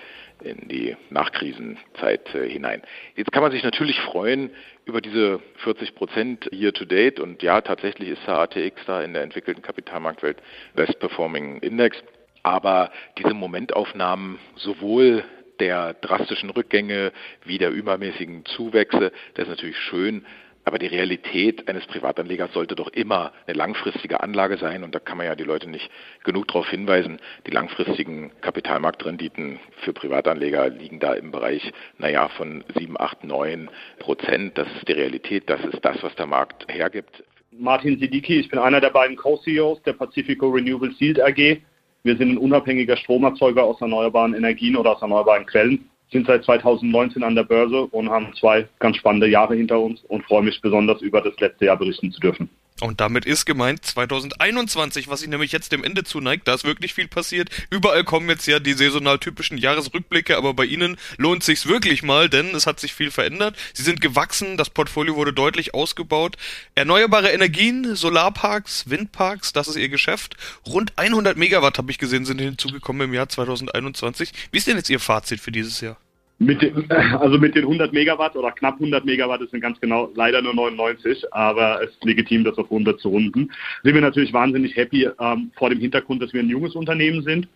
in 0.42 0.68
die 0.68 0.96
Nachkrisenzeit 1.10 2.34
äh, 2.34 2.48
hinein. 2.48 2.82
Jetzt 3.14 3.32
kann 3.32 3.42
man 3.42 3.52
sich 3.52 3.62
natürlich 3.62 4.00
freuen 4.00 4.50
über 4.84 5.00
diese 5.00 5.40
40 5.58 5.94
Prozent 5.94 6.48
year 6.52 6.72
to 6.72 6.84
date 6.84 7.20
und 7.20 7.42
ja, 7.42 7.60
tatsächlich 7.60 8.10
ist 8.10 8.26
der 8.26 8.38
ATX 8.38 8.84
da 8.86 9.02
in 9.02 9.12
der 9.12 9.22
entwickelten 9.22 9.62
Kapitalmarktwelt 9.62 10.38
Best 10.74 10.98
Performing 10.98 11.58
Index. 11.58 11.96
Aber 12.42 12.92
diese 13.18 13.34
Momentaufnahmen 13.34 14.38
sowohl 14.54 15.24
der 15.58 15.94
drastischen 15.94 16.50
Rückgänge 16.50 17.12
wie 17.44 17.58
der 17.58 17.70
übermäßigen 17.70 18.44
Zuwächse, 18.44 19.10
das 19.34 19.44
ist 19.44 19.50
natürlich 19.50 19.78
schön, 19.78 20.24
aber 20.66 20.80
die 20.80 20.88
Realität 20.88 21.68
eines 21.68 21.86
Privatanlegers 21.86 22.52
sollte 22.52 22.74
doch 22.74 22.88
immer 22.88 23.32
eine 23.46 23.56
langfristige 23.56 24.20
Anlage 24.20 24.58
sein. 24.58 24.82
Und 24.82 24.96
da 24.96 24.98
kann 24.98 25.16
man 25.16 25.26
ja 25.26 25.36
die 25.36 25.44
Leute 25.44 25.70
nicht 25.70 25.88
genug 26.24 26.48
darauf 26.48 26.68
hinweisen. 26.68 27.20
Die 27.46 27.52
langfristigen 27.52 28.32
Kapitalmarktrenditen 28.40 29.60
für 29.84 29.92
Privatanleger 29.92 30.68
liegen 30.68 30.98
da 30.98 31.14
im 31.14 31.30
Bereich, 31.30 31.72
naja, 31.98 32.28
von 32.30 32.64
7, 32.76 33.00
8, 33.00 33.22
9 33.22 33.70
Prozent. 34.00 34.58
Das 34.58 34.66
ist 34.76 34.88
die 34.88 34.92
Realität. 34.92 35.48
Das 35.48 35.64
ist 35.64 35.84
das, 35.84 36.02
was 36.02 36.16
der 36.16 36.26
Markt 36.26 36.66
hergibt. 36.68 37.22
Martin 37.52 38.00
Sidiki, 38.00 38.40
ich 38.40 38.48
bin 38.48 38.58
einer 38.58 38.80
der 38.80 38.90
beiden 38.90 39.14
Co-CEOs 39.14 39.82
der 39.84 39.92
Pacifico 39.92 40.48
Renewable 40.48 40.92
Yield 40.98 41.20
AG. 41.22 41.62
Wir 42.02 42.16
sind 42.16 42.32
ein 42.32 42.38
unabhängiger 42.38 42.96
Stromerzeuger 42.96 43.62
aus 43.62 43.80
erneuerbaren 43.80 44.34
Energien 44.34 44.76
oder 44.76 44.96
aus 44.96 45.02
erneuerbaren 45.02 45.46
Quellen 45.46 45.88
sind 46.10 46.26
seit 46.26 46.44
2019 46.44 47.22
an 47.22 47.34
der 47.34 47.44
Börse 47.44 47.86
und 47.86 48.10
haben 48.10 48.32
zwei 48.38 48.68
ganz 48.78 48.96
spannende 48.96 49.28
Jahre 49.28 49.54
hinter 49.54 49.80
uns 49.80 50.02
und 50.04 50.24
freue 50.24 50.42
mich 50.42 50.60
besonders 50.60 51.02
über 51.02 51.20
das 51.20 51.38
letzte 51.40 51.66
Jahr 51.66 51.76
berichten 51.76 52.12
zu 52.12 52.20
dürfen. 52.20 52.48
Und 52.80 53.00
damit 53.00 53.24
ist 53.24 53.46
gemeint 53.46 53.84
2021, 53.86 55.08
was 55.08 55.20
sich 55.20 55.28
nämlich 55.30 55.50
jetzt 55.50 55.72
dem 55.72 55.82
Ende 55.82 56.04
zuneigt. 56.04 56.46
Da 56.46 56.54
ist 56.54 56.64
wirklich 56.64 56.92
viel 56.92 57.08
passiert. 57.08 57.48
Überall 57.70 58.04
kommen 58.04 58.28
jetzt 58.28 58.46
ja 58.46 58.58
die 58.58 58.74
saisonal 58.74 59.18
typischen 59.18 59.56
Jahresrückblicke, 59.56 60.36
aber 60.36 60.52
bei 60.52 60.66
Ihnen 60.66 60.98
lohnt 61.16 61.42
sich's 61.42 61.66
wirklich 61.66 62.02
mal, 62.02 62.28
denn 62.28 62.54
es 62.54 62.66
hat 62.66 62.78
sich 62.78 62.92
viel 62.92 63.10
verändert. 63.10 63.56
Sie 63.72 63.82
sind 63.82 64.02
gewachsen, 64.02 64.58
das 64.58 64.68
Portfolio 64.68 65.16
wurde 65.16 65.32
deutlich 65.32 65.72
ausgebaut. 65.72 66.36
Erneuerbare 66.74 67.30
Energien, 67.30 67.96
Solarparks, 67.96 68.90
Windparks, 68.90 69.54
das 69.54 69.68
ist 69.68 69.76
Ihr 69.76 69.88
Geschäft. 69.88 70.36
Rund 70.66 70.92
100 70.96 71.36
Megawatt 71.38 71.78
habe 71.78 71.90
ich 71.90 71.98
gesehen, 71.98 72.26
sind 72.26 72.40
hinzugekommen 72.40 73.08
im 73.08 73.14
Jahr 73.14 73.28
2021. 73.28 74.32
Wie 74.50 74.58
ist 74.58 74.66
denn 74.66 74.76
jetzt 74.76 74.90
Ihr 74.90 75.00
Fazit 75.00 75.40
für 75.40 75.52
dieses 75.52 75.80
Jahr? 75.80 75.96
Mit 76.38 76.60
den, 76.60 76.90
also 76.90 77.38
mit 77.38 77.54
den 77.54 77.64
100 77.64 77.92
Megawatt 77.92 78.36
oder 78.36 78.52
knapp 78.52 78.74
100 78.74 79.04
Megawatt, 79.04 79.40
das 79.40 79.50
sind 79.50 79.60
ganz 79.60 79.80
genau 79.80 80.10
leider 80.14 80.42
nur 80.42 80.54
99, 80.54 81.32
aber 81.32 81.82
es 81.82 81.90
ist 81.90 82.04
legitim, 82.04 82.44
das 82.44 82.58
auf 82.58 82.70
100 82.70 83.00
zu 83.00 83.08
runden. 83.08 83.50
Sind 83.82 83.94
wir 83.94 84.00
natürlich 84.00 84.32
wahnsinnig 84.32 84.76
happy 84.76 85.08
ähm, 85.18 85.50
vor 85.56 85.70
dem 85.70 85.80
Hintergrund, 85.80 86.22
dass 86.22 86.32
wir 86.32 86.40
ein 86.40 86.48
junges 86.48 86.74
Unternehmen 86.74 87.22
sind 87.22 87.48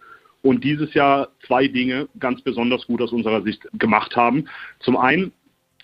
und 0.42 0.64
dieses 0.64 0.94
Jahr 0.94 1.28
zwei 1.46 1.68
Dinge 1.68 2.08
ganz 2.18 2.40
besonders 2.40 2.86
gut 2.86 3.02
aus 3.02 3.12
unserer 3.12 3.42
Sicht 3.42 3.66
gemacht 3.74 4.16
haben. 4.16 4.48
Zum 4.80 4.96
einen 4.96 5.32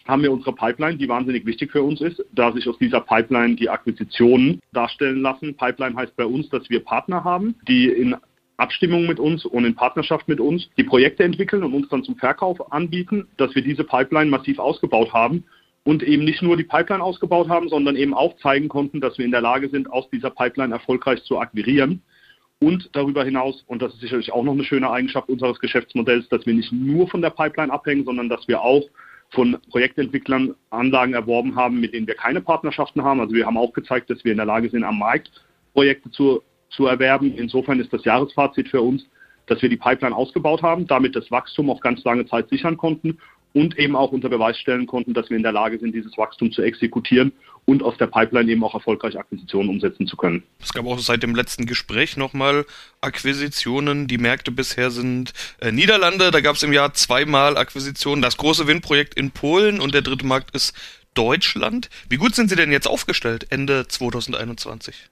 haben 0.06 0.22
wir 0.22 0.32
unsere 0.32 0.54
Pipeline, 0.54 0.96
die 0.96 1.08
wahnsinnig 1.08 1.44
wichtig 1.46 1.72
für 1.72 1.82
uns 1.82 2.00
ist, 2.00 2.24
da 2.32 2.52
sich 2.52 2.68
aus 2.68 2.78
dieser 2.78 3.00
Pipeline 3.00 3.56
die 3.56 3.68
Akquisitionen 3.68 4.60
darstellen 4.72 5.20
lassen. 5.20 5.56
Pipeline 5.56 5.96
heißt 5.96 6.16
bei 6.16 6.24
uns, 6.24 6.48
dass 6.48 6.68
wir 6.70 6.84
Partner 6.84 7.24
haben, 7.24 7.56
die 7.66 7.88
in 7.88 8.16
Abstimmung 8.56 9.06
mit 9.06 9.20
uns 9.20 9.44
und 9.44 9.64
in 9.64 9.74
Partnerschaft 9.74 10.28
mit 10.28 10.40
uns 10.40 10.68
die 10.78 10.84
Projekte 10.84 11.24
entwickeln 11.24 11.62
und 11.62 11.74
uns 11.74 11.88
dann 11.88 12.04
zum 12.04 12.16
Verkauf 12.16 12.72
anbieten, 12.72 13.28
dass 13.36 13.54
wir 13.54 13.62
diese 13.62 13.84
Pipeline 13.84 14.30
massiv 14.30 14.58
ausgebaut 14.58 15.12
haben 15.12 15.44
und 15.84 16.02
eben 16.02 16.24
nicht 16.24 16.42
nur 16.42 16.56
die 16.56 16.64
Pipeline 16.64 17.02
ausgebaut 17.02 17.48
haben, 17.48 17.68
sondern 17.68 17.96
eben 17.96 18.14
auch 18.14 18.36
zeigen 18.38 18.68
konnten, 18.68 19.00
dass 19.00 19.18
wir 19.18 19.24
in 19.24 19.30
der 19.30 19.40
Lage 19.40 19.68
sind, 19.68 19.90
aus 19.90 20.08
dieser 20.10 20.30
Pipeline 20.30 20.74
erfolgreich 20.74 21.22
zu 21.24 21.38
akquirieren. 21.38 22.02
Und 22.58 22.88
darüber 22.92 23.22
hinaus, 23.22 23.62
und 23.66 23.82
das 23.82 23.92
ist 23.92 24.00
sicherlich 24.00 24.32
auch 24.32 24.42
noch 24.42 24.54
eine 24.54 24.64
schöne 24.64 24.90
Eigenschaft 24.90 25.28
unseres 25.28 25.58
Geschäftsmodells, 25.58 26.28
dass 26.30 26.46
wir 26.46 26.54
nicht 26.54 26.72
nur 26.72 27.06
von 27.08 27.20
der 27.20 27.30
Pipeline 27.30 27.70
abhängen, 27.70 28.04
sondern 28.06 28.30
dass 28.30 28.48
wir 28.48 28.62
auch 28.62 28.82
von 29.30 29.58
Projektentwicklern 29.70 30.54
Anlagen 30.70 31.12
erworben 31.12 31.54
haben, 31.54 31.80
mit 31.80 31.92
denen 31.92 32.06
wir 32.06 32.14
keine 32.14 32.40
Partnerschaften 32.40 33.02
haben. 33.02 33.20
Also 33.20 33.34
wir 33.34 33.44
haben 33.44 33.58
auch 33.58 33.72
gezeigt, 33.72 34.08
dass 34.08 34.24
wir 34.24 34.32
in 34.32 34.38
der 34.38 34.46
Lage 34.46 34.70
sind, 34.70 34.84
am 34.84 34.98
Markt 34.98 35.30
Projekte 35.74 36.10
zu 36.10 36.42
zu 36.70 36.86
erwerben. 36.86 37.34
Insofern 37.36 37.80
ist 37.80 37.92
das 37.92 38.04
Jahresfazit 38.04 38.68
für 38.68 38.82
uns, 38.82 39.04
dass 39.46 39.62
wir 39.62 39.68
die 39.68 39.76
Pipeline 39.76 40.14
ausgebaut 40.14 40.62
haben, 40.62 40.86
damit 40.86 41.14
das 41.14 41.30
Wachstum 41.30 41.70
auf 41.70 41.80
ganz 41.80 42.02
lange 42.04 42.26
Zeit 42.26 42.48
sichern 42.48 42.76
konnten 42.76 43.18
und 43.56 43.78
eben 43.78 43.96
auch 43.96 44.12
unter 44.12 44.28
Beweis 44.28 44.58
stellen 44.58 44.86
konnten, 44.86 45.14
dass 45.14 45.30
wir 45.30 45.36
in 45.36 45.42
der 45.42 45.52
Lage 45.52 45.78
sind, 45.78 45.94
dieses 45.94 46.16
Wachstum 46.18 46.52
zu 46.52 46.60
exekutieren 46.60 47.32
und 47.64 47.82
aus 47.82 47.96
der 47.96 48.06
Pipeline 48.06 48.52
eben 48.52 48.62
auch 48.62 48.74
erfolgreich 48.74 49.18
Akquisitionen 49.18 49.70
umsetzen 49.70 50.06
zu 50.06 50.16
können. 50.16 50.42
Es 50.60 50.74
gab 50.74 50.84
auch 50.84 50.98
seit 50.98 51.22
dem 51.22 51.34
letzten 51.34 51.64
Gespräch 51.64 52.18
nochmal 52.18 52.66
Akquisitionen. 53.00 54.08
Die 54.08 54.18
Märkte 54.18 54.50
bisher 54.50 54.90
sind 54.90 55.32
äh, 55.60 55.72
Niederlande, 55.72 56.30
da 56.30 56.40
gab 56.40 56.56
es 56.56 56.62
im 56.64 56.72
Jahr 56.74 56.92
zweimal 56.92 57.56
Akquisitionen. 57.56 58.20
Das 58.20 58.36
große 58.36 58.66
Windprojekt 58.66 59.14
in 59.14 59.30
Polen 59.30 59.80
und 59.80 59.94
der 59.94 60.02
dritte 60.02 60.26
Markt 60.26 60.54
ist 60.54 60.76
Deutschland. 61.14 61.88
Wie 62.10 62.18
gut 62.18 62.34
sind 62.34 62.50
Sie 62.50 62.56
denn 62.56 62.70
jetzt 62.70 62.86
aufgestellt 62.86 63.46
Ende 63.48 63.88
2021? 63.88 65.08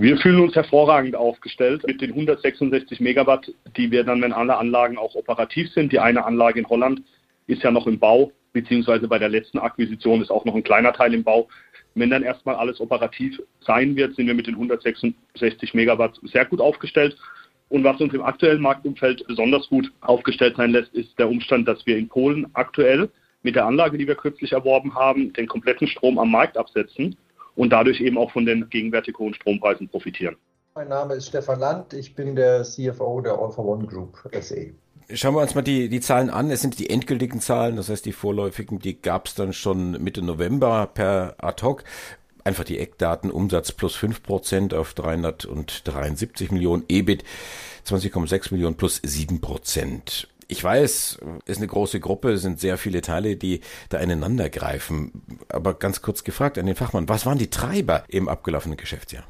Wir 0.00 0.16
fühlen 0.16 0.38
uns 0.38 0.54
hervorragend 0.54 1.16
aufgestellt 1.16 1.82
mit 1.84 2.00
den 2.00 2.10
166 2.10 3.00
Megawatt, 3.00 3.52
die 3.76 3.90
wir 3.90 4.04
dann, 4.04 4.22
wenn 4.22 4.32
alle 4.32 4.56
Anlagen 4.56 4.96
auch 4.96 5.16
operativ 5.16 5.72
sind. 5.72 5.90
Die 5.90 5.98
eine 5.98 6.24
Anlage 6.24 6.60
in 6.60 6.68
Holland 6.68 7.02
ist 7.48 7.64
ja 7.64 7.72
noch 7.72 7.88
im 7.88 7.98
Bau, 7.98 8.30
beziehungsweise 8.52 9.08
bei 9.08 9.18
der 9.18 9.28
letzten 9.28 9.58
Akquisition 9.58 10.22
ist 10.22 10.30
auch 10.30 10.44
noch 10.44 10.54
ein 10.54 10.62
kleiner 10.62 10.92
Teil 10.92 11.14
im 11.14 11.24
Bau. 11.24 11.48
Wenn 11.96 12.10
dann 12.10 12.22
erstmal 12.22 12.54
alles 12.54 12.80
operativ 12.80 13.42
sein 13.58 13.96
wird, 13.96 14.14
sind 14.14 14.28
wir 14.28 14.34
mit 14.34 14.46
den 14.46 14.54
166 14.54 15.74
Megawatt 15.74 16.16
sehr 16.22 16.44
gut 16.44 16.60
aufgestellt. 16.60 17.16
Und 17.68 17.82
was 17.82 18.00
uns 18.00 18.14
im 18.14 18.22
aktuellen 18.22 18.62
Marktumfeld 18.62 19.26
besonders 19.26 19.68
gut 19.68 19.90
aufgestellt 20.00 20.54
sein 20.58 20.70
lässt, 20.70 20.94
ist 20.94 21.18
der 21.18 21.28
Umstand, 21.28 21.66
dass 21.66 21.84
wir 21.86 21.96
in 21.96 22.08
Polen 22.08 22.46
aktuell 22.52 23.10
mit 23.42 23.56
der 23.56 23.66
Anlage, 23.66 23.98
die 23.98 24.06
wir 24.06 24.14
kürzlich 24.14 24.52
erworben 24.52 24.94
haben, 24.94 25.32
den 25.32 25.48
kompletten 25.48 25.88
Strom 25.88 26.20
am 26.20 26.30
Markt 26.30 26.56
absetzen 26.56 27.16
und 27.58 27.70
dadurch 27.70 28.00
eben 28.00 28.16
auch 28.16 28.30
von 28.30 28.46
den 28.46 28.70
gegenwärtig 28.70 29.18
hohen 29.18 29.34
Strompreisen 29.34 29.88
profitieren. 29.88 30.36
Mein 30.76 30.88
Name 30.88 31.14
ist 31.14 31.26
Stefan 31.26 31.58
Land, 31.58 31.92
ich 31.92 32.14
bin 32.14 32.36
der 32.36 32.62
CFO 32.62 33.20
der 33.20 33.32
All 33.32 33.50
for 33.50 33.66
One 33.66 33.84
Group 33.84 34.16
SE. 34.40 34.70
Schauen 35.12 35.34
wir 35.34 35.40
uns 35.40 35.54
mal 35.54 35.62
die, 35.62 35.88
die 35.88 36.00
Zahlen 36.00 36.30
an. 36.30 36.50
Es 36.50 36.60
sind 36.60 36.78
die 36.78 36.90
endgültigen 36.90 37.40
Zahlen, 37.40 37.76
das 37.76 37.88
heißt 37.88 38.06
die 38.06 38.12
vorläufigen, 38.12 38.78
die 38.78 39.00
gab 39.00 39.26
es 39.26 39.34
dann 39.34 39.52
schon 39.52 39.92
Mitte 40.02 40.22
November 40.22 40.86
per 40.86 41.34
ad 41.38 41.64
hoc. 41.64 41.82
Einfach 42.44 42.64
die 42.64 42.78
Eckdaten, 42.78 43.30
Umsatz 43.30 43.72
plus 43.72 43.96
5% 43.96 44.76
auf 44.76 44.94
373 44.94 46.52
Millionen, 46.52 46.84
EBIT 46.88 47.24
20,6 47.86 48.52
Millionen 48.52 48.76
plus 48.76 49.02
7% 49.02 50.26
ich 50.48 50.64
weiß, 50.64 51.18
ist 51.44 51.58
eine 51.58 51.66
große 51.66 52.00
Gruppe, 52.00 52.38
sind 52.38 52.58
sehr 52.58 52.78
viele 52.78 53.02
Teile, 53.02 53.36
die 53.36 53.60
da 53.90 53.98
ineinander 53.98 54.48
greifen. 54.48 55.12
Aber 55.48 55.74
ganz 55.74 56.00
kurz 56.00 56.24
gefragt 56.24 56.58
an 56.58 56.66
den 56.66 56.74
Fachmann, 56.74 57.08
was 57.08 57.26
waren 57.26 57.38
die 57.38 57.50
Treiber 57.50 58.04
im 58.08 58.28
abgelaufenen 58.28 58.78
Geschäftsjahr? 58.78 59.24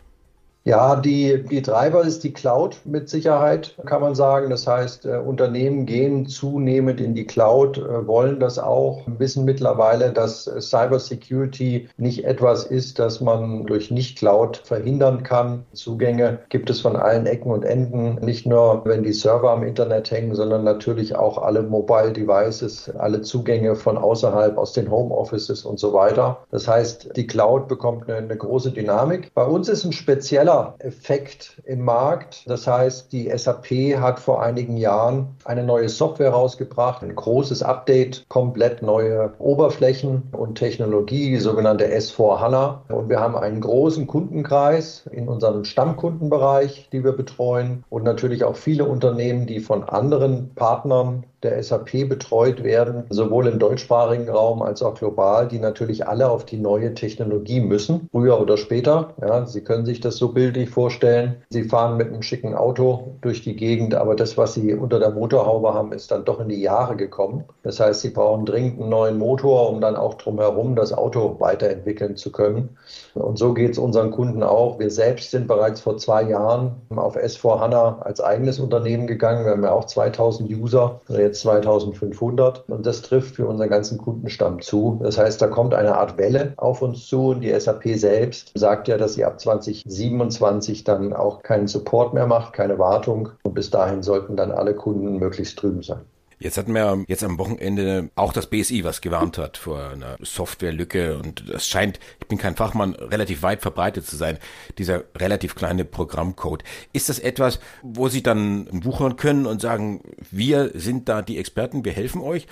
Ja, 0.65 0.97
die, 0.97 1.45
die 1.45 1.62
Treiber 1.62 2.03
ist 2.03 2.25
die 2.25 2.33
Cloud 2.35 2.81
mit 2.85 3.09
Sicherheit, 3.09 3.75
kann 3.87 4.03
man 4.03 4.15
sagen. 4.15 4.50
Das 4.50 4.67
heißt, 4.67 5.07
äh, 5.07 5.17
Unternehmen 5.17 5.87
gehen 5.87 6.27
zunehmend 6.27 7.00
in 7.00 7.15
die 7.15 7.27
Cloud, 7.27 7.79
äh, 7.79 8.07
wollen 8.07 8.38
das 8.38 8.59
auch, 8.59 9.00
wissen 9.07 9.47
mittlerweile, 9.47 10.12
dass 10.12 10.45
Cybersecurity 10.45 11.88
nicht 11.97 12.25
etwas 12.27 12.65
ist, 12.65 12.99
das 12.99 13.23
man 13.23 13.65
durch 13.65 13.91
Nicht-Cloud 13.91 14.59
verhindern 14.59 15.23
kann. 15.23 15.65
Zugänge 15.73 16.41
gibt 16.50 16.69
es 16.69 16.83
von 16.83 16.97
allen 16.97 17.25
Ecken 17.25 17.50
und 17.50 17.65
Enden, 17.65 18.17
nicht 18.17 18.45
nur, 18.45 18.83
wenn 18.85 19.05
die 19.05 19.15
Server 19.15 19.50
am 19.53 19.62
Internet 19.62 20.11
hängen, 20.11 20.35
sondern 20.35 20.65
natürlich 20.65 21.17
auch 21.17 21.38
alle 21.38 21.62
Mobile 21.62 22.12
Devices, 22.12 22.91
alle 22.99 23.23
Zugänge 23.23 23.75
von 23.75 23.97
außerhalb, 23.97 24.59
aus 24.59 24.75
den 24.75 24.91
Homeoffices 24.91 25.65
und 25.65 25.79
so 25.79 25.95
weiter. 25.95 26.45
Das 26.50 26.69
heißt, 26.69 27.17
die 27.17 27.27
Cloud 27.27 27.69
bekommt 27.69 28.07
eine, 28.07 28.19
eine 28.19 28.37
große 28.37 28.73
Dynamik. 28.73 29.33
Bei 29.33 29.47
uns 29.47 29.71
ist 29.71 29.85
ein 29.85 29.93
spezieller 29.93 30.48
Effekt 30.78 31.62
im 31.64 31.85
Markt. 31.85 32.45
Das 32.47 32.67
heißt, 32.67 33.12
die 33.12 33.31
SAP 33.37 33.99
hat 34.00 34.19
vor 34.19 34.43
einigen 34.43 34.76
Jahren 34.76 35.37
eine 35.45 35.62
neue 35.62 35.88
Software 35.88 36.31
rausgebracht, 36.31 37.02
ein 37.02 37.14
großes 37.14 37.62
Update, 37.62 38.25
komplett 38.28 38.83
neue 38.83 39.33
Oberflächen 39.38 40.23
und 40.33 40.57
Technologie, 40.57 41.31
die 41.31 41.37
sogenannte 41.37 41.87
S4 41.87 42.40
HANA. 42.40 42.83
Und 42.88 43.09
wir 43.09 43.21
haben 43.21 43.37
einen 43.37 43.61
großen 43.61 44.07
Kundenkreis 44.07 45.07
in 45.12 45.28
unserem 45.28 45.64
Stammkundenbereich, 45.64 46.88
die 46.93 47.05
wir 47.05 47.12
betreuen 47.12 47.85
und 47.90 48.05
natürlich 48.05 48.45
auch 48.45 48.57
viele 48.57 48.85
Unternehmen, 48.85 49.47
die 49.47 49.61
von 49.61 49.85
anderen 49.85 50.55
Partnern 50.55 51.25
der 51.42 51.62
SAP 51.62 52.09
betreut 52.09 52.64
werden, 52.64 53.04
sowohl 53.11 53.47
im 53.47 53.59
deutschsprachigen 53.59 54.28
Raum 54.28 54.62
als 54.62 54.83
auch 54.83 54.95
global, 54.95 55.49
die 55.49 55.59
natürlich 55.59 56.07
alle 56.07 56.30
auf 56.30 56.45
die 56.45 56.59
neue 56.59 56.95
Technologie 56.95 57.61
müssen, 57.61 58.09
früher 58.11 58.40
oder 58.40 58.57
später. 58.57 59.14
Ja, 59.21 59.47
Sie 59.47 59.62
können 59.62 59.87
sich 59.87 60.00
das 60.00 60.16
so 60.16 60.33
bildlich 60.33 60.71
vorstellen. 60.71 61.37
Sie 61.50 61.64
fahren 61.64 61.97
mit 61.97 62.09
einem 62.09 62.23
schicken 62.23 62.54
Auto 62.54 63.16
durch 63.21 63.42
die 63.42 63.57
Gegend, 63.57 63.95
aber 63.95 64.16
das, 64.16 64.37
was 64.37 64.54
Sie 64.54 64.75
unter 64.75 64.99
der 64.99 65.11
Motorhaube 65.11 65.75
haben, 65.75 65.92
ist 65.92 66.11
dann 66.11 66.25
doch 66.25 66.40
in 66.40 66.49
die 66.49 66.61
Jahre 66.61 66.97
gekommen. 66.97 67.45
Das 67.62 67.78
heißt, 67.80 68.00
Sie 68.00 68.11
brauchen 68.11 68.45
dringend 68.45 68.80
einen 68.80 68.90
neuen 68.90 69.18
Motor, 69.18 69.71
um 69.71 69.80
dann 69.80 69.97
auch 69.97 70.14
drumherum 70.14 70.75
das 70.75 70.92
Auto 70.92 71.37
weiterentwickeln 71.38 72.16
zu 72.16 72.33
können. 72.33 72.76
Und 73.14 73.38
so 73.38 73.54
geht 73.54 73.73
es 73.73 73.78
unseren 73.78 74.11
Kunden 74.11 74.42
auch. 74.42 74.78
Wir 74.78 74.90
selbst 74.90 75.30
sind 75.30 75.47
bereits 75.47 75.80
vor 75.80 75.97
zwei 75.99 76.23
Jahren 76.23 76.76
auf 76.95 77.16
S4 77.16 77.61
HANA 77.61 77.99
als 78.00 78.21
eigenes 78.21 78.59
Unternehmen 78.59 79.07
gegangen. 79.07 79.45
Wir 79.45 79.52
haben 79.52 79.62
ja 79.62 79.73
auch 79.73 79.85
2000 79.85 80.50
User 80.50 81.00
jetzt 81.28 81.40
2500 81.40 82.68
und 82.68 82.87
das 82.87 83.02
trifft 83.02 83.37
für 83.37 83.47
unseren 83.47 83.68
ganzen 83.68 83.99
Kundenstamm 83.99 84.61
zu. 84.61 84.99
Das 85.02 85.18
heißt, 85.18 85.40
da 85.40 85.47
kommt 85.47 85.75
eine 85.75 85.97
Art 85.97 86.18
Welle 86.18 86.54
auf 86.56 86.82
uns 86.82 87.06
zu 87.06 87.28
und 87.28 87.40
die 87.42 87.58
SAP 87.58 87.85
selbst 87.94 88.52
sagt 88.54 88.88
ja, 88.88 88.97
dass 88.97 89.14
sie 89.14 89.25
ab 89.25 89.40
2027 89.40 90.85
dann 90.85 91.12
auch 91.12 91.42
keinen 91.42 91.68
Support 91.68 92.14
mehr 92.14 92.26
macht, 92.26 92.52
keine 92.52 92.78
Wartung 92.78 93.30
und 93.44 93.54
bis 93.54 93.70
dahin 93.70 94.02
sollten 94.02 94.37
dann 94.37 94.50
alle 94.50 94.75
Kunden 94.75 95.18
möglichst 95.18 95.62
drüben 95.62 95.82
sein. 95.82 96.00
Jetzt 96.40 96.57
hatten 96.57 96.73
wir 96.73 97.04
jetzt 97.09 97.25
am 97.25 97.37
Wochenende 97.37 98.11
auch 98.14 98.33
das 98.33 98.47
BSI, 98.47 98.85
was 98.85 99.00
gewarnt 99.00 99.38
hat 99.38 99.57
vor 99.57 99.88
einer 99.88 100.16
Softwarelücke 100.21 101.18
und 101.18 101.49
es 101.49 101.66
scheint, 101.66 101.99
ich 102.21 102.28
bin 102.28 102.38
kein 102.38 102.54
Fachmann, 102.54 102.95
relativ 102.95 103.42
weit 103.42 103.61
verbreitet 103.61 104.07
zu 104.07 104.16
sein, 104.16 104.38
dieser 104.78 105.02
relativ 105.16 105.57
kleine 105.57 105.85
Programmcode. 105.85 106.62
Ist 106.92 107.09
das 107.09 107.18
etwas, 107.18 107.59
wo 107.83 108.09
Sie 108.09 108.23
dann 108.23 108.68
wuchern 108.85 109.16
können 109.16 109.47
und 109.47 109.61
sagen, 109.61 110.00
wir 110.30 110.71
sind 110.75 111.09
da 111.09 111.23
die 111.23 111.38
Experten, 111.38 111.85
wir 111.85 111.92
helfen 111.92 112.23
euch? 112.23 112.47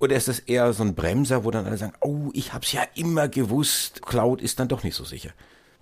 Oder 0.00 0.16
ist 0.16 0.28
das 0.28 0.40
eher 0.40 0.74
so 0.74 0.82
ein 0.82 0.94
Bremser, 0.94 1.42
wo 1.44 1.50
dann 1.50 1.64
alle 1.64 1.78
sagen, 1.78 1.94
oh, 2.00 2.28
ich 2.34 2.52
hab's 2.52 2.72
ja 2.72 2.82
immer 2.94 3.28
gewusst, 3.28 4.02
Cloud 4.02 4.42
ist 4.42 4.60
dann 4.60 4.68
doch 4.68 4.84
nicht 4.84 4.96
so 4.96 5.04
sicher? 5.04 5.30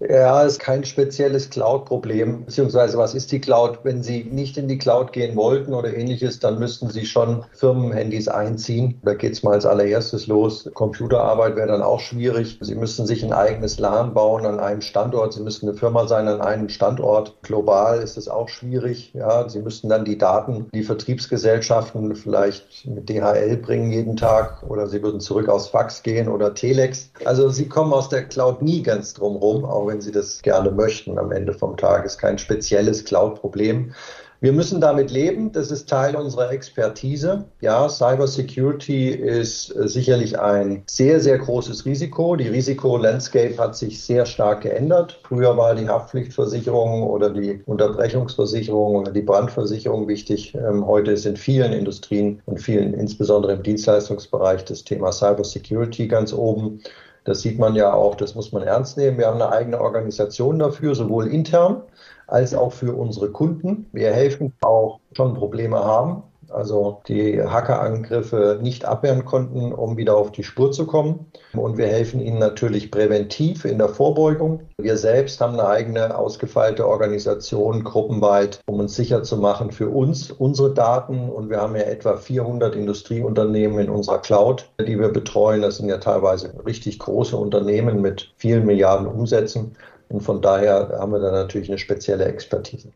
Ja, 0.00 0.42
ist 0.42 0.60
kein 0.60 0.84
spezielles 0.84 1.50
Cloud-Problem. 1.50 2.44
Beziehungsweise, 2.44 2.96
was 2.98 3.16
ist 3.16 3.32
die 3.32 3.40
Cloud? 3.40 3.80
Wenn 3.82 4.04
Sie 4.04 4.22
nicht 4.22 4.56
in 4.56 4.68
die 4.68 4.78
Cloud 4.78 5.12
gehen 5.12 5.34
wollten 5.34 5.74
oder 5.74 5.92
ähnliches, 5.92 6.38
dann 6.38 6.60
müssten 6.60 6.88
Sie 6.88 7.04
schon 7.04 7.44
Firmenhandys 7.50 8.28
einziehen. 8.28 9.00
Da 9.02 9.14
geht 9.14 9.32
es 9.32 9.42
mal 9.42 9.54
als 9.54 9.66
allererstes 9.66 10.28
los. 10.28 10.70
Computerarbeit 10.72 11.56
wäre 11.56 11.66
dann 11.66 11.82
auch 11.82 11.98
schwierig. 11.98 12.60
Sie 12.60 12.76
müssten 12.76 13.06
sich 13.06 13.24
ein 13.24 13.32
eigenes 13.32 13.80
LAN 13.80 14.14
bauen 14.14 14.46
an 14.46 14.60
einem 14.60 14.82
Standort. 14.82 15.32
Sie 15.32 15.42
müssten 15.42 15.68
eine 15.68 15.76
Firma 15.76 16.06
sein 16.06 16.28
an 16.28 16.42
einem 16.42 16.68
Standort. 16.68 17.34
Global 17.42 17.98
ist 18.00 18.16
es 18.16 18.28
auch 18.28 18.48
schwierig. 18.48 19.12
Ja, 19.14 19.48
Sie 19.48 19.58
müssten 19.58 19.88
dann 19.88 20.04
die 20.04 20.16
Daten, 20.16 20.68
die 20.72 20.84
Vertriebsgesellschaften 20.84 22.14
vielleicht 22.14 22.86
mit 22.86 23.08
DHL 23.08 23.56
bringen 23.56 23.90
jeden 23.90 24.16
Tag 24.16 24.62
oder 24.62 24.86
Sie 24.86 25.02
würden 25.02 25.18
zurück 25.18 25.48
aufs 25.48 25.66
Fax 25.66 26.04
gehen 26.04 26.28
oder 26.28 26.54
Telex. 26.54 27.10
Also 27.24 27.48
Sie 27.48 27.68
kommen 27.68 27.92
aus 27.92 28.08
der 28.08 28.22
Cloud 28.22 28.62
nie 28.62 28.84
ganz 28.84 29.14
drum 29.14 29.34
rum, 29.34 29.64
auch 29.64 29.87
wenn 29.88 30.00
Sie 30.00 30.12
das 30.12 30.42
gerne 30.42 30.70
möchten 30.70 31.18
am 31.18 31.32
Ende 31.32 31.52
vom 31.52 31.76
Tag. 31.76 32.04
Ist 32.04 32.18
kein 32.18 32.38
spezielles 32.38 33.04
Cloud-Problem. 33.04 33.92
Wir 34.40 34.52
müssen 34.52 34.80
damit 34.80 35.10
leben. 35.10 35.50
Das 35.50 35.72
ist 35.72 35.88
Teil 35.88 36.14
unserer 36.14 36.52
Expertise. 36.52 37.46
Ja, 37.60 37.88
Cybersecurity 37.88 39.08
ist 39.08 39.74
äh, 39.74 39.88
sicherlich 39.88 40.38
ein 40.38 40.84
sehr, 40.86 41.18
sehr 41.18 41.38
großes 41.38 41.84
Risiko. 41.84 42.36
Die 42.36 42.46
Risikolandscape 42.46 43.58
hat 43.58 43.74
sich 43.74 44.04
sehr 44.04 44.26
stark 44.26 44.60
geändert. 44.60 45.18
Früher 45.24 45.56
war 45.56 45.74
die 45.74 45.88
Haftpflichtversicherung 45.88 47.02
oder 47.02 47.30
die 47.30 47.62
Unterbrechungsversicherung 47.66 48.94
oder 48.94 49.10
die 49.10 49.22
Brandversicherung 49.22 50.06
wichtig. 50.06 50.54
Ähm, 50.54 50.86
heute 50.86 51.10
ist 51.10 51.26
in 51.26 51.36
vielen 51.36 51.72
Industrien 51.72 52.40
und 52.46 52.60
vielen, 52.60 52.94
insbesondere 52.94 53.54
im 53.54 53.64
Dienstleistungsbereich, 53.64 54.64
das 54.64 54.84
Thema 54.84 55.10
Cybersecurity 55.10 56.06
ganz 56.06 56.32
oben. 56.32 56.80
Das 57.28 57.42
sieht 57.42 57.58
man 57.58 57.74
ja 57.74 57.92
auch, 57.92 58.14
das 58.14 58.34
muss 58.34 58.52
man 58.52 58.62
ernst 58.62 58.96
nehmen. 58.96 59.18
Wir 59.18 59.26
haben 59.26 59.42
eine 59.42 59.52
eigene 59.52 59.78
Organisation 59.82 60.58
dafür, 60.58 60.94
sowohl 60.94 61.26
intern 61.26 61.82
als 62.26 62.54
auch 62.54 62.72
für 62.72 62.94
unsere 62.94 63.28
Kunden. 63.28 63.84
Wir 63.92 64.14
helfen 64.14 64.54
auch 64.62 65.00
schon 65.12 65.34
Probleme 65.34 65.78
haben, 65.78 66.22
also 66.50 67.02
die 67.08 67.42
Hackerangriffe 67.42 68.58
nicht 68.60 68.84
abwehren 68.84 69.24
konnten, 69.24 69.72
um 69.72 69.96
wieder 69.96 70.16
auf 70.16 70.32
die 70.32 70.44
Spur 70.44 70.72
zu 70.72 70.86
kommen. 70.86 71.30
Und 71.52 71.78
wir 71.78 71.86
helfen 71.86 72.20
ihnen 72.20 72.38
natürlich 72.38 72.90
präventiv 72.90 73.64
in 73.64 73.78
der 73.78 73.88
Vorbeugung. 73.88 74.60
Wir 74.78 74.96
selbst 74.96 75.40
haben 75.40 75.54
eine 75.54 75.68
eigene 75.68 76.16
ausgefeilte 76.16 76.86
Organisation 76.86 77.84
gruppenweit, 77.84 78.60
um 78.66 78.80
uns 78.80 78.94
sicher 78.94 79.22
zu 79.22 79.36
machen 79.36 79.70
für 79.70 79.88
uns, 79.88 80.30
unsere 80.30 80.72
Daten. 80.72 81.28
Und 81.28 81.50
wir 81.50 81.60
haben 81.60 81.76
ja 81.76 81.82
etwa 81.82 82.16
400 82.16 82.74
Industrieunternehmen 82.74 83.78
in 83.78 83.90
unserer 83.90 84.18
Cloud, 84.18 84.70
die 84.80 84.98
wir 84.98 85.08
betreuen. 85.08 85.62
Das 85.62 85.76
sind 85.78 85.88
ja 85.88 85.98
teilweise 85.98 86.52
richtig 86.64 86.98
große 86.98 87.36
Unternehmen 87.36 88.00
mit 88.00 88.32
vielen 88.36 88.66
Milliarden 88.66 89.06
Umsätzen. 89.06 89.76
Und 90.08 90.22
von 90.22 90.40
daher 90.40 90.96
haben 90.98 91.12
wir 91.12 91.20
da 91.20 91.30
natürlich 91.30 91.68
eine 91.68 91.78
spezielle 91.78 92.24
Expertise. 92.24 92.90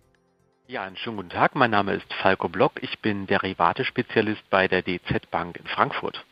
Ja, 0.68 0.84
einen 0.84 0.96
schönen 0.96 1.16
guten 1.16 1.28
Tag. 1.28 1.56
Mein 1.56 1.72
Name 1.72 1.92
ist 1.92 2.06
Falco 2.22 2.48
Block. 2.48 2.74
Ich 2.82 3.00
bin 3.00 3.26
Derivate-Spezialist 3.26 4.48
bei 4.48 4.68
der 4.68 4.82
DZ 4.82 5.28
Bank 5.30 5.56
in 5.56 5.66
Frankfurt. 5.66 6.24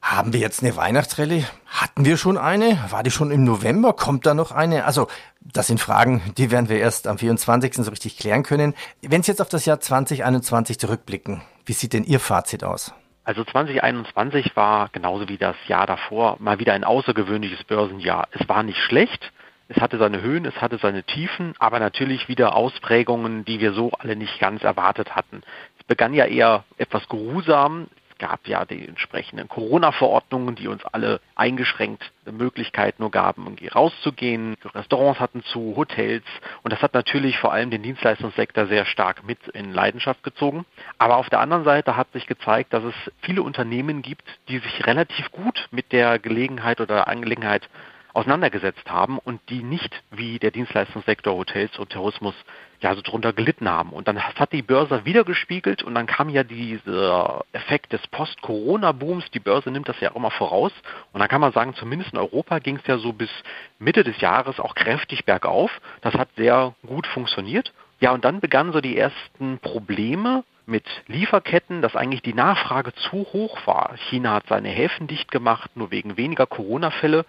Haben 0.00 0.32
wir 0.32 0.40
jetzt 0.40 0.62
eine 0.62 0.74
Weihnachtsrallye? 0.74 1.44
Hatten 1.66 2.04
wir 2.04 2.16
schon 2.16 2.38
eine? 2.38 2.78
War 2.88 3.02
die 3.02 3.10
schon 3.10 3.30
im 3.30 3.44
November? 3.44 3.92
Kommt 3.92 4.24
da 4.26 4.32
noch 4.32 4.52
eine? 4.52 4.86
Also, 4.86 5.06
das 5.40 5.66
sind 5.66 5.80
Fragen, 5.80 6.22
die 6.38 6.50
werden 6.50 6.68
wir 6.70 6.78
erst 6.78 7.06
am 7.06 7.18
24. 7.18 7.74
so 7.74 7.90
richtig 7.90 8.16
klären 8.16 8.42
können. 8.42 8.74
Wenn 9.02 9.22
Sie 9.22 9.30
jetzt 9.30 9.40
auf 9.40 9.50
das 9.50 9.66
Jahr 9.66 9.80
2021 9.80 10.78
zurückblicken, 10.78 11.42
wie 11.66 11.72
sieht 11.74 11.92
denn 11.92 12.04
Ihr 12.04 12.20
Fazit 12.20 12.64
aus? 12.64 12.94
Also 13.24 13.44
2021 13.44 14.56
war 14.56 14.88
genauso 14.92 15.28
wie 15.28 15.38
das 15.38 15.56
Jahr 15.66 15.86
davor 15.86 16.36
mal 16.40 16.58
wieder 16.58 16.72
ein 16.72 16.84
außergewöhnliches 16.84 17.64
Börsenjahr. 17.64 18.28
Es 18.32 18.48
war 18.48 18.62
nicht 18.62 18.78
schlecht, 18.78 19.32
es 19.68 19.78
hatte 19.78 19.98
seine 19.98 20.20
Höhen, 20.20 20.44
es 20.44 20.60
hatte 20.60 20.78
seine 20.78 21.04
Tiefen, 21.04 21.54
aber 21.58 21.78
natürlich 21.80 22.28
wieder 22.28 22.54
Ausprägungen, 22.54 23.44
die 23.44 23.60
wir 23.60 23.72
so 23.72 23.92
alle 23.98 24.16
nicht 24.16 24.38
ganz 24.38 24.62
erwartet 24.62 25.16
hatten. 25.16 25.42
Es 25.78 25.84
begann 25.84 26.12
ja 26.14 26.26
eher 26.26 26.64
etwas 26.76 27.08
geruhsam. 27.08 27.88
Es 28.10 28.18
gab 28.18 28.46
ja 28.46 28.64
die 28.64 28.86
entsprechenden 28.86 29.48
Corona-Verordnungen, 29.48 30.54
die 30.54 30.68
uns 30.68 30.84
alle 30.84 31.20
eingeschränkt 31.34 32.12
Möglichkeiten 32.30 33.02
nur 33.02 33.10
gaben, 33.10 33.56
rauszugehen. 33.74 34.56
Restaurants 34.74 35.18
hatten 35.18 35.42
zu, 35.42 35.74
Hotels. 35.76 36.24
Und 36.62 36.72
das 36.72 36.80
hat 36.80 36.94
natürlich 36.94 37.38
vor 37.38 37.52
allem 37.52 37.70
den 37.70 37.82
Dienstleistungssektor 37.82 38.66
sehr 38.66 38.84
stark 38.84 39.24
mit 39.26 39.48
in 39.48 39.72
Leidenschaft 39.72 40.22
gezogen. 40.22 40.64
Aber 40.98 41.16
auf 41.16 41.28
der 41.28 41.40
anderen 41.40 41.64
Seite 41.64 41.96
hat 41.96 42.12
sich 42.12 42.26
gezeigt, 42.26 42.72
dass 42.72 42.84
es 42.84 42.94
viele 43.20 43.42
Unternehmen 43.42 44.02
gibt, 44.02 44.24
die 44.48 44.58
sich 44.58 44.86
relativ 44.86 45.32
gut 45.32 45.68
mit 45.70 45.90
der 45.90 46.18
Gelegenheit 46.18 46.80
oder 46.80 47.08
Angelegenheit 47.08 47.68
auseinandergesetzt 48.14 48.90
haben 48.90 49.18
und 49.18 49.40
die 49.50 49.62
nicht 49.62 50.02
wie 50.10 50.38
der 50.38 50.52
Dienstleistungssektor 50.52 51.34
Hotels 51.34 51.78
und 51.78 51.90
Tourismus 51.90 52.34
ja 52.80 52.94
so 52.94 53.02
drunter 53.02 53.32
gelitten 53.32 53.68
haben. 53.68 53.90
Und 53.90 54.08
dann 54.08 54.22
hat 54.22 54.52
die 54.52 54.62
Börse 54.62 55.04
wieder 55.04 55.24
gespiegelt 55.24 55.82
und 55.82 55.94
dann 55.94 56.06
kam 56.06 56.28
ja 56.28 56.44
dieser 56.44 57.44
Effekt 57.52 57.92
des 57.92 58.06
Post-Corona-Booms. 58.08 59.30
Die 59.32 59.40
Börse 59.40 59.70
nimmt 59.70 59.88
das 59.88 59.98
ja 60.00 60.12
auch 60.12 60.16
immer 60.16 60.30
voraus. 60.30 60.72
Und 61.12 61.20
dann 61.20 61.28
kann 61.28 61.40
man 61.40 61.52
sagen, 61.52 61.74
zumindest 61.74 62.12
in 62.12 62.18
Europa 62.18 62.60
ging 62.60 62.76
es 62.76 62.86
ja 62.86 62.98
so 62.98 63.12
bis 63.12 63.30
Mitte 63.78 64.04
des 64.04 64.20
Jahres 64.20 64.60
auch 64.60 64.74
kräftig 64.74 65.24
bergauf. 65.24 65.70
Das 66.02 66.14
hat 66.14 66.28
sehr 66.36 66.74
gut 66.86 67.06
funktioniert. 67.08 67.72
Ja, 68.00 68.12
und 68.12 68.24
dann 68.24 68.40
begannen 68.40 68.72
so 68.72 68.80
die 68.80 68.96
ersten 68.96 69.58
Probleme 69.58 70.44
mit 70.66 70.84
Lieferketten, 71.06 71.82
dass 71.82 71.96
eigentlich 71.96 72.22
die 72.22 72.34
Nachfrage 72.34 72.94
zu 72.94 73.26
hoch 73.32 73.66
war. 73.66 73.96
China 74.08 74.34
hat 74.34 74.46
seine 74.48 74.68
Häfen 74.68 75.06
dicht 75.06 75.30
gemacht, 75.30 75.70
nur 75.74 75.90
wegen 75.90 76.16
weniger 76.16 76.46
Corona-Fälle. 76.46 77.24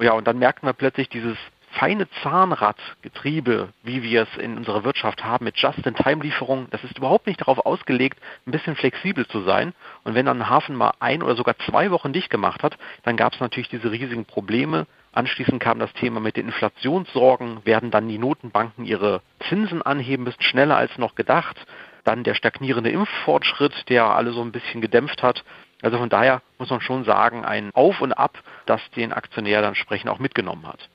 Ja, 0.00 0.12
und 0.12 0.26
dann 0.26 0.38
merken 0.38 0.66
wir 0.66 0.72
plötzlich 0.72 1.08
dieses 1.10 1.36
feine 1.72 2.08
Zahnradgetriebe, 2.22 3.68
wie 3.82 4.02
wir 4.02 4.22
es 4.22 4.42
in 4.42 4.56
unserer 4.56 4.82
Wirtschaft 4.82 5.22
haben, 5.24 5.44
mit 5.44 5.56
Just-in-Time-Lieferungen, 5.58 6.68
das 6.70 6.82
ist 6.82 6.98
überhaupt 6.98 7.26
nicht 7.26 7.40
darauf 7.40 7.64
ausgelegt, 7.64 8.18
ein 8.46 8.50
bisschen 8.50 8.76
flexibel 8.76 9.26
zu 9.26 9.42
sein. 9.42 9.72
Und 10.02 10.14
wenn 10.14 10.26
dann 10.26 10.42
ein 10.42 10.48
Hafen 10.48 10.74
mal 10.74 10.92
ein 10.98 11.22
oder 11.22 11.36
sogar 11.36 11.56
zwei 11.58 11.90
Wochen 11.90 12.12
dicht 12.12 12.30
gemacht 12.30 12.62
hat, 12.62 12.76
dann 13.04 13.16
gab 13.16 13.34
es 13.34 13.40
natürlich 13.40 13.68
diese 13.68 13.90
riesigen 13.90 14.24
Probleme. 14.24 14.86
Anschließend 15.12 15.60
kam 15.62 15.78
das 15.78 15.92
Thema 15.92 16.18
mit 16.20 16.36
den 16.36 16.46
Inflationssorgen, 16.46 17.64
werden 17.64 17.90
dann 17.90 18.08
die 18.08 18.18
Notenbanken 18.18 18.84
ihre 18.84 19.22
Zinsen 19.48 19.82
anheben 19.82 20.24
müssen, 20.24 20.42
schneller 20.42 20.76
als 20.76 20.96
noch 20.98 21.14
gedacht. 21.14 21.56
Dann 22.04 22.24
der 22.24 22.34
stagnierende 22.34 22.90
Impffortschritt, 22.90 23.88
der 23.88 24.06
alle 24.06 24.32
so 24.32 24.40
ein 24.40 24.52
bisschen 24.52 24.80
gedämpft 24.80 25.22
hat. 25.22 25.44
Also 25.82 25.98
von 25.98 26.08
daher 26.08 26.42
muss 26.58 26.70
man 26.70 26.80
schon 26.80 27.04
sagen, 27.04 27.44
ein 27.44 27.70
Auf 27.74 28.00
und 28.00 28.12
Ab, 28.12 28.38
das 28.66 28.80
den 28.96 29.12
Aktionär 29.12 29.60
dann 29.60 29.70
entsprechend 29.70 30.10
auch 30.10 30.18
mitgenommen 30.18 30.66
hat. 30.66 30.88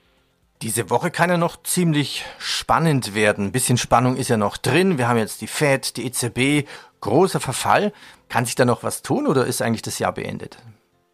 Diese 0.62 0.90
Woche 0.90 1.12
kann 1.12 1.30
ja 1.30 1.38
noch 1.38 1.62
ziemlich 1.64 2.26
spannend 2.40 3.14
werden. 3.14 3.48
Ein 3.48 3.52
bisschen 3.52 3.78
Spannung 3.78 4.16
ist 4.16 4.30
ja 4.30 4.38
noch 4.38 4.58
drin. 4.58 4.98
Wir 4.98 5.08
haben 5.08 5.18
jetzt 5.18 5.42
die 5.42 5.48
Fed, 5.48 5.98
die 5.98 6.06
EZB, 6.06 6.68
großer 7.02 7.40
Verfall. 7.40 7.92
Kann 8.30 8.46
sich 8.46 8.56
da 8.56 8.66
noch 8.66 8.82
was 8.82 9.02
tun 9.02 9.28
oder 9.28 9.46
ist 9.46 9.62
eigentlich 9.62 9.82
das 9.82 10.00
Jahr 10.00 10.14
beendet? 10.14 10.58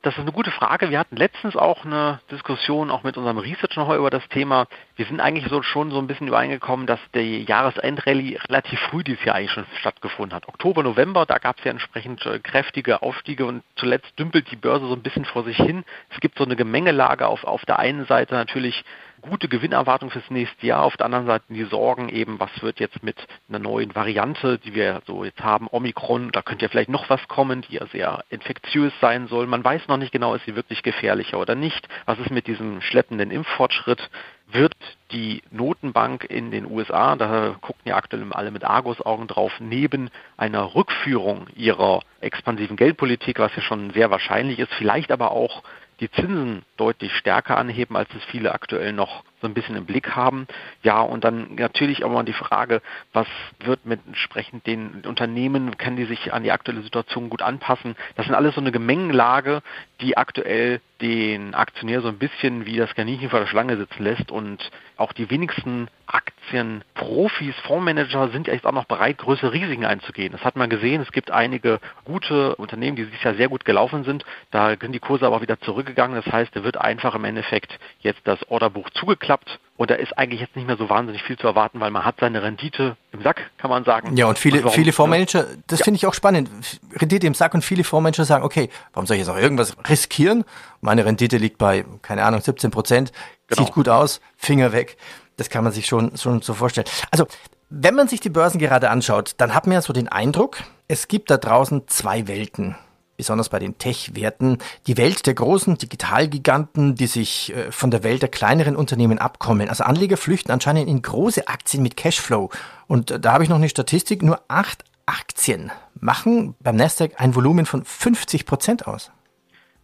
Das 0.03 0.15
ist 0.15 0.21
eine 0.21 0.31
gute 0.31 0.49
Frage. 0.49 0.89
Wir 0.89 0.97
hatten 0.97 1.15
letztens 1.15 1.55
auch 1.55 1.85
eine 1.85 2.21
Diskussion 2.31 2.89
auch 2.89 3.03
mit 3.03 3.17
unserem 3.17 3.37
Research 3.37 3.75
noch 3.75 3.93
über 3.93 4.09
das 4.09 4.27
Thema. 4.29 4.65
Wir 4.95 5.05
sind 5.05 5.19
eigentlich 5.19 5.47
so 5.47 5.61
schon 5.61 5.91
so 5.91 5.99
ein 5.99 6.07
bisschen 6.07 6.27
übereingekommen, 6.27 6.87
dass 6.87 6.99
die 7.13 7.43
Jahresendrallye 7.43 8.39
relativ 8.49 8.79
früh 8.79 9.03
dieses 9.03 9.23
Jahr 9.23 9.35
eigentlich 9.35 9.51
schon 9.51 9.67
stattgefunden 9.79 10.35
hat. 10.35 10.47
Oktober, 10.47 10.81
November, 10.81 11.27
da 11.27 11.37
gab 11.37 11.59
es 11.59 11.65
ja 11.65 11.71
entsprechend 11.71 12.25
äh, 12.25 12.39
kräftige 12.39 13.03
Aufstiege 13.03 13.45
und 13.45 13.61
zuletzt 13.75 14.17
dümpelt 14.17 14.49
die 14.49 14.55
Börse 14.55 14.87
so 14.87 14.93
ein 14.95 15.03
bisschen 15.03 15.25
vor 15.25 15.43
sich 15.43 15.57
hin. 15.57 15.83
Es 16.09 16.19
gibt 16.19 16.39
so 16.39 16.45
eine 16.45 16.55
Gemengelage 16.55 17.27
auf, 17.27 17.43
auf 17.43 17.63
der 17.65 17.77
einen 17.77 18.05
Seite 18.05 18.33
natürlich 18.33 18.83
gute 19.21 19.47
Gewinnerwartung 19.47 20.09
fürs 20.09 20.29
nächste 20.29 20.65
Jahr. 20.65 20.83
Auf 20.83 20.97
der 20.97 21.05
anderen 21.05 21.25
Seite 21.25 21.45
die 21.49 21.63
Sorgen 21.63 22.09
eben, 22.09 22.39
was 22.39 22.49
wird 22.61 22.79
jetzt 22.79 23.03
mit 23.03 23.15
einer 23.47 23.59
neuen 23.59 23.95
Variante, 23.95 24.57
die 24.57 24.73
wir 24.73 25.01
so 25.05 25.23
jetzt 25.23 25.41
haben, 25.41 25.67
Omikron, 25.71 26.31
da 26.31 26.41
könnte 26.41 26.65
ja 26.65 26.69
vielleicht 26.69 26.89
noch 26.89 27.09
was 27.09 27.27
kommen, 27.27 27.61
die 27.61 27.75
ja 27.75 27.85
sehr 27.87 28.23
infektiös 28.29 28.93
sein 28.99 29.27
soll. 29.27 29.47
Man 29.47 29.63
weiß 29.63 29.87
noch 29.87 29.97
nicht 29.97 30.11
genau, 30.11 30.35
ist 30.35 30.45
sie 30.45 30.55
wirklich 30.55 30.83
gefährlicher 30.83 31.39
oder 31.39 31.55
nicht. 31.55 31.87
Was 32.05 32.19
ist 32.19 32.31
mit 32.31 32.47
diesem 32.47 32.81
schleppenden 32.81 33.31
Impffortschritt? 33.31 34.09
Wird 34.47 34.75
die 35.11 35.43
Notenbank 35.49 36.25
in 36.25 36.51
den 36.51 36.69
USA, 36.69 37.15
da 37.15 37.55
gucken 37.61 37.83
ja 37.85 37.95
aktuell 37.95 38.25
alle 38.31 38.51
mit 38.51 38.65
Argusaugen 38.65 39.27
drauf, 39.27 39.53
neben 39.59 40.09
einer 40.35 40.75
Rückführung 40.75 41.47
ihrer 41.55 42.01
expansiven 42.19 42.75
Geldpolitik, 42.75 43.39
was 43.39 43.55
ja 43.55 43.61
schon 43.61 43.91
sehr 43.91 44.11
wahrscheinlich 44.11 44.59
ist, 44.59 44.73
vielleicht 44.73 45.11
aber 45.11 45.31
auch 45.31 45.63
die 46.01 46.11
Zinsen 46.11 46.63
deutlich 46.77 47.15
stärker 47.15 47.57
anheben, 47.57 47.95
als 47.95 48.09
es 48.15 48.23
viele 48.25 48.53
aktuell 48.53 48.91
noch 48.91 49.23
so 49.39 49.47
ein 49.47 49.53
bisschen 49.53 49.75
im 49.75 49.85
Blick 49.85 50.15
haben. 50.15 50.47
Ja, 50.83 51.01
und 51.01 51.23
dann 51.23 51.55
natürlich 51.55 52.03
auch 52.03 52.11
mal 52.11 52.23
die 52.23 52.33
Frage, 52.33 52.81
was 53.13 53.27
wird 53.59 53.85
mit 53.85 53.99
entsprechend 54.07 54.65
den 54.65 55.03
Unternehmen, 55.05 55.77
können 55.77 55.97
die 55.97 56.05
sich 56.05 56.33
an 56.33 56.43
die 56.43 56.51
aktuelle 56.51 56.81
Situation 56.81 57.29
gut 57.29 57.41
anpassen? 57.41 57.95
Das 58.15 58.25
sind 58.25 58.35
alles 58.35 58.55
so 58.55 58.61
eine 58.61 58.71
Gemengenlage, 58.71 59.61
die 60.01 60.17
aktuell 60.17 60.81
den 61.01 61.53
Aktionär 61.53 62.01
so 62.01 62.07
ein 62.07 62.17
bisschen 62.17 62.65
wie 62.65 62.77
das 62.77 62.93
Kaninchen 62.95 63.29
vor 63.29 63.39
der 63.39 63.47
Schlange 63.47 63.77
sitzen 63.77 64.03
lässt 64.03 64.31
und 64.31 64.71
auch 64.97 65.13
die 65.13 65.29
wenigsten 65.29 65.87
Aktien 66.05 66.41
Aktienprofis, 66.51 67.55
Fondsmanager 67.65 68.29
sind 68.29 68.47
jetzt 68.47 68.65
auch 68.65 68.73
noch 68.73 68.85
bereit, 68.85 69.17
größere 69.19 69.53
Risiken 69.53 69.85
einzugehen. 69.85 70.33
Das 70.33 70.43
hat 70.43 70.57
man 70.57 70.69
gesehen. 70.69 71.01
Es 71.01 71.11
gibt 71.11 71.31
einige 71.31 71.79
gute 72.03 72.55
Unternehmen, 72.55 72.97
die 72.97 73.05
dieses 73.05 73.23
Jahr 73.23 73.35
sehr 73.35 73.47
gut 73.47 73.63
gelaufen 73.63 74.03
sind. 74.03 74.25
Da 74.51 74.75
sind 74.79 74.91
die 74.91 74.99
Kurse 74.99 75.25
aber 75.25 75.41
wieder 75.41 75.59
zurückgegangen. 75.91 76.21
Das 76.23 76.31
heißt, 76.31 76.55
da 76.55 76.63
wird 76.63 76.77
einfach 76.77 77.15
im 77.15 77.25
Endeffekt 77.25 77.77
jetzt 77.99 78.21
das 78.23 78.39
Orderbuch 78.49 78.89
zugeklappt 78.91 79.59
und 79.77 79.89
da 79.89 79.95
ist 79.95 80.17
eigentlich 80.17 80.41
jetzt 80.41 80.55
nicht 80.55 80.67
mehr 80.67 80.77
so 80.77 80.89
wahnsinnig 80.89 81.23
viel 81.23 81.37
zu 81.37 81.47
erwarten, 81.47 81.79
weil 81.79 81.91
man 81.91 82.05
hat 82.05 82.15
seine 82.19 82.41
Rendite 82.43 82.97
im 83.11 83.21
Sack, 83.21 83.49
kann 83.57 83.69
man 83.69 83.83
sagen. 83.83 84.15
Ja, 84.15 84.27
und 84.27 84.37
viele, 84.37 84.61
und 84.63 84.71
viele 84.71 84.91
Fondsmanager, 84.91 85.45
das 85.67 85.79
ja. 85.79 85.85
finde 85.85 85.97
ich 85.97 86.05
auch 86.05 86.13
spannend. 86.13 86.49
Rendite 86.95 87.27
im 87.27 87.33
Sack 87.33 87.53
und 87.53 87.63
viele 87.63 87.83
Fondsmanager 87.83 88.25
sagen, 88.25 88.43
okay, 88.43 88.69
warum 88.93 89.07
soll 89.07 89.15
ich 89.15 89.21
jetzt 89.21 89.29
auch 89.29 89.37
irgendwas 89.37 89.75
riskieren? 89.89 90.43
Meine 90.81 91.05
Rendite 91.05 91.37
liegt 91.37 91.57
bei, 91.57 91.85
keine 92.01 92.23
Ahnung, 92.23 92.41
17 92.41 92.71
Prozent, 92.71 93.11
genau. 93.47 93.63
sieht 93.63 93.73
gut 93.73 93.89
aus, 93.89 94.21
Finger 94.37 94.71
weg. 94.71 94.97
Das 95.37 95.49
kann 95.49 95.63
man 95.63 95.73
sich 95.73 95.87
schon, 95.87 96.17
schon 96.17 96.41
so 96.41 96.53
vorstellen. 96.53 96.87
Also, 97.09 97.25
wenn 97.69 97.95
man 97.95 98.09
sich 98.09 98.19
die 98.19 98.29
Börsen 98.29 98.59
gerade 98.59 98.89
anschaut, 98.89 99.33
dann 99.37 99.55
hat 99.55 99.65
man 99.65 99.75
ja 99.75 99.81
so 99.81 99.93
den 99.93 100.09
Eindruck, 100.09 100.57
es 100.89 101.07
gibt 101.07 101.31
da 101.31 101.37
draußen 101.37 101.87
zwei 101.87 102.27
Welten 102.27 102.75
besonders 103.21 103.49
bei 103.49 103.59
den 103.59 103.77
Tech-Werten, 103.77 104.57
die 104.87 104.97
Welt 104.97 105.27
der 105.27 105.35
großen 105.35 105.77
Digitalgiganten, 105.77 106.95
die 106.95 107.05
sich 107.05 107.55
äh, 107.55 107.71
von 107.71 107.91
der 107.91 108.01
Welt 108.01 108.23
der 108.23 108.29
kleineren 108.29 108.75
Unternehmen 108.75 109.19
abkommen. 109.19 109.69
Also 109.69 109.83
Anleger 109.83 110.17
flüchten 110.17 110.51
anscheinend 110.51 110.89
in 110.89 111.03
große 111.03 111.47
Aktien 111.47 111.83
mit 111.83 111.95
Cashflow. 111.95 112.49
Und 112.87 113.23
da 113.23 113.33
habe 113.33 113.43
ich 113.43 113.49
noch 113.51 113.57
eine 113.57 113.69
Statistik, 113.69 114.23
nur 114.23 114.41
acht 114.47 114.83
Aktien 115.05 115.71
machen 115.99 116.55
beim 116.61 116.75
Nasdaq 116.77 117.11
ein 117.21 117.35
Volumen 117.35 117.67
von 117.67 117.85
50 117.85 118.47
Prozent 118.47 118.87
aus. 118.87 119.11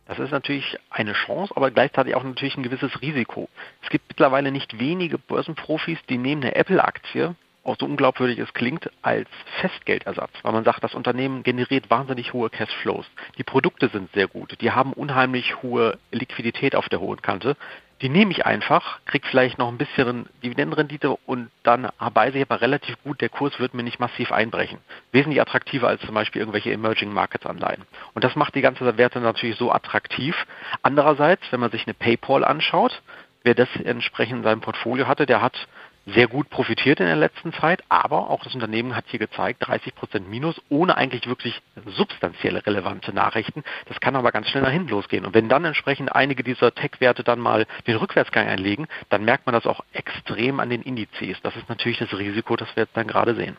Das 0.08 0.18
ist 0.18 0.32
natürlich 0.32 0.80
eine 0.90 1.14
Chance, 1.14 1.54
aber 1.56 1.70
gleichzeitig 1.70 2.16
auch 2.16 2.24
natürlich 2.24 2.58
ein 2.58 2.64
gewisses 2.64 3.02
Risiko. 3.02 3.50
Es 3.84 3.90
gibt 3.90 4.06
mittlerweile 4.10 4.52
nicht 4.52 4.80
wenige 4.80 5.20
Börsenprofis, 5.20 6.00
die 6.10 6.18
nehmen 6.18 6.42
eine 6.42 6.56
Apple-Aktie 6.56 7.36
auch 7.68 7.78
so 7.80 7.86
unglaubwürdig 7.86 8.40
es 8.40 8.54
klingt, 8.54 8.90
als 9.02 9.28
Festgeldersatz, 9.60 10.32
weil 10.44 10.54
man 10.54 10.64
sagt, 10.64 10.84
das 10.84 10.96
Unternehmen 10.96 11.44
generiert 11.44 11.90
wahnsinnig 11.90 12.34
hohe 12.34 12.50
Cashflows. 12.50 13.06
Die 13.38 13.44
Produkte 13.44 13.90
sind 13.90 14.12
sehr 14.14 14.28
gut, 14.28 14.60
die 14.62 14.72
haben 14.72 14.94
unheimlich 14.94 15.62
hohe 15.62 15.98
Liquidität 16.12 16.76
auf 16.76 16.90
der 16.90 17.00
hohen 17.00 17.22
Kante. 17.22 17.58
Die 18.02 18.10
nehme 18.10 18.32
ich 18.32 18.46
einfach, 18.46 19.00
kriege 19.06 19.28
vielleicht 19.28 19.58
noch 19.58 19.70
ein 19.70 19.80
bisschen 19.80 20.28
Dividendenrendite 20.44 21.18
und 21.26 21.50
dann 21.64 21.90
weiß 22.00 22.36
ich 22.36 22.44
aber 22.44 22.62
relativ 22.62 22.96
gut, 23.04 23.22
der 23.22 23.30
Kurs 23.30 23.60
wird 23.60 23.74
mir 23.74 23.82
nicht 23.82 24.00
massiv 24.00 24.32
einbrechen. 24.32 24.78
Wesentlich 25.12 25.42
attraktiver 25.42 25.88
als 25.88 26.02
zum 26.02 26.14
Beispiel 26.14 26.42
irgendwelche 26.42 26.72
Emerging 26.72 27.12
Markets 27.12 27.48
Anleihen. 27.48 27.82
Und 28.14 28.24
das 28.24 28.36
macht 28.36 28.54
die 28.54 28.62
ganze 28.62 28.98
Werte 28.98 29.20
natürlich 29.20 29.58
so 29.58 29.72
attraktiv. 29.72 30.36
Andererseits, 30.84 31.42
wenn 31.52 31.60
man 31.60 31.72
sich 31.72 31.88
eine 31.88 31.96
PayPal 31.96 32.44
anschaut, 32.44 33.02
wer 33.42 33.56
das 33.56 33.70
entsprechend 33.84 34.38
in 34.38 34.44
seinem 34.44 34.62
Portfolio 34.62 35.08
hatte, 35.08 35.26
der 35.26 35.42
hat 35.42 35.68
sehr 36.08 36.28
gut 36.28 36.50
profitiert 36.50 37.00
in 37.00 37.06
der 37.06 37.18
letzten 37.18 37.52
Zeit, 37.54 37.84
aber 37.90 38.30
auch 38.30 38.44
das 38.44 38.56
Unternehmen 38.56 38.96
hat 38.96 39.06
hier 39.08 39.20
gezeigt, 39.20 39.68
30 39.68 39.94
Prozent 39.94 40.30
Minus, 40.30 40.62
ohne 40.70 40.96
eigentlich 40.96 41.28
wirklich 41.28 41.62
substanzielle 41.86 42.66
relevante 42.66 43.14
Nachrichten. 43.14 43.64
Das 43.88 44.00
kann 44.00 44.16
aber 44.16 44.32
ganz 44.32 44.48
schnell 44.48 44.64
nach 44.64 44.72
hinten 44.72 44.90
losgehen. 44.90 45.26
Und 45.26 45.34
wenn 45.34 45.50
dann 45.50 45.66
entsprechend 45.66 46.16
einige 46.16 46.44
dieser 46.44 46.74
Tech-Werte 46.74 47.24
dann 47.24 47.40
mal 47.40 47.66
den 47.88 47.98
Rückwärtsgang 47.98 48.48
einlegen, 48.48 48.88
dann 49.10 49.26
merkt 49.26 49.46
man 49.46 49.54
das 49.54 49.68
auch 49.68 49.82
extrem 49.92 50.60
an 50.62 50.70
den 50.70 50.82
Indizes. 50.82 51.38
Das 51.44 51.56
ist 51.58 51.68
natürlich 51.68 52.00
das 52.00 52.18
Risiko, 52.18 52.56
das 52.56 52.74
wir 52.76 52.84
jetzt 52.84 52.96
dann 52.96 53.08
gerade 53.08 53.36
sehen. 53.36 53.58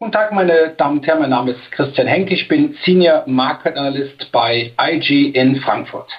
Guten 0.00 0.12
Tag, 0.12 0.32
meine 0.32 0.70
Damen 0.76 0.98
und 0.98 1.06
Herren. 1.06 1.20
Mein 1.20 1.30
Name 1.30 1.52
ist 1.52 1.70
Christian 1.70 2.08
Henke. 2.08 2.34
Ich 2.34 2.48
bin 2.48 2.76
Senior 2.84 3.22
Market 3.26 3.76
Analyst 3.76 4.32
bei 4.32 4.72
IG 4.80 5.28
in 5.30 5.60
Frankfurt. 5.60 6.10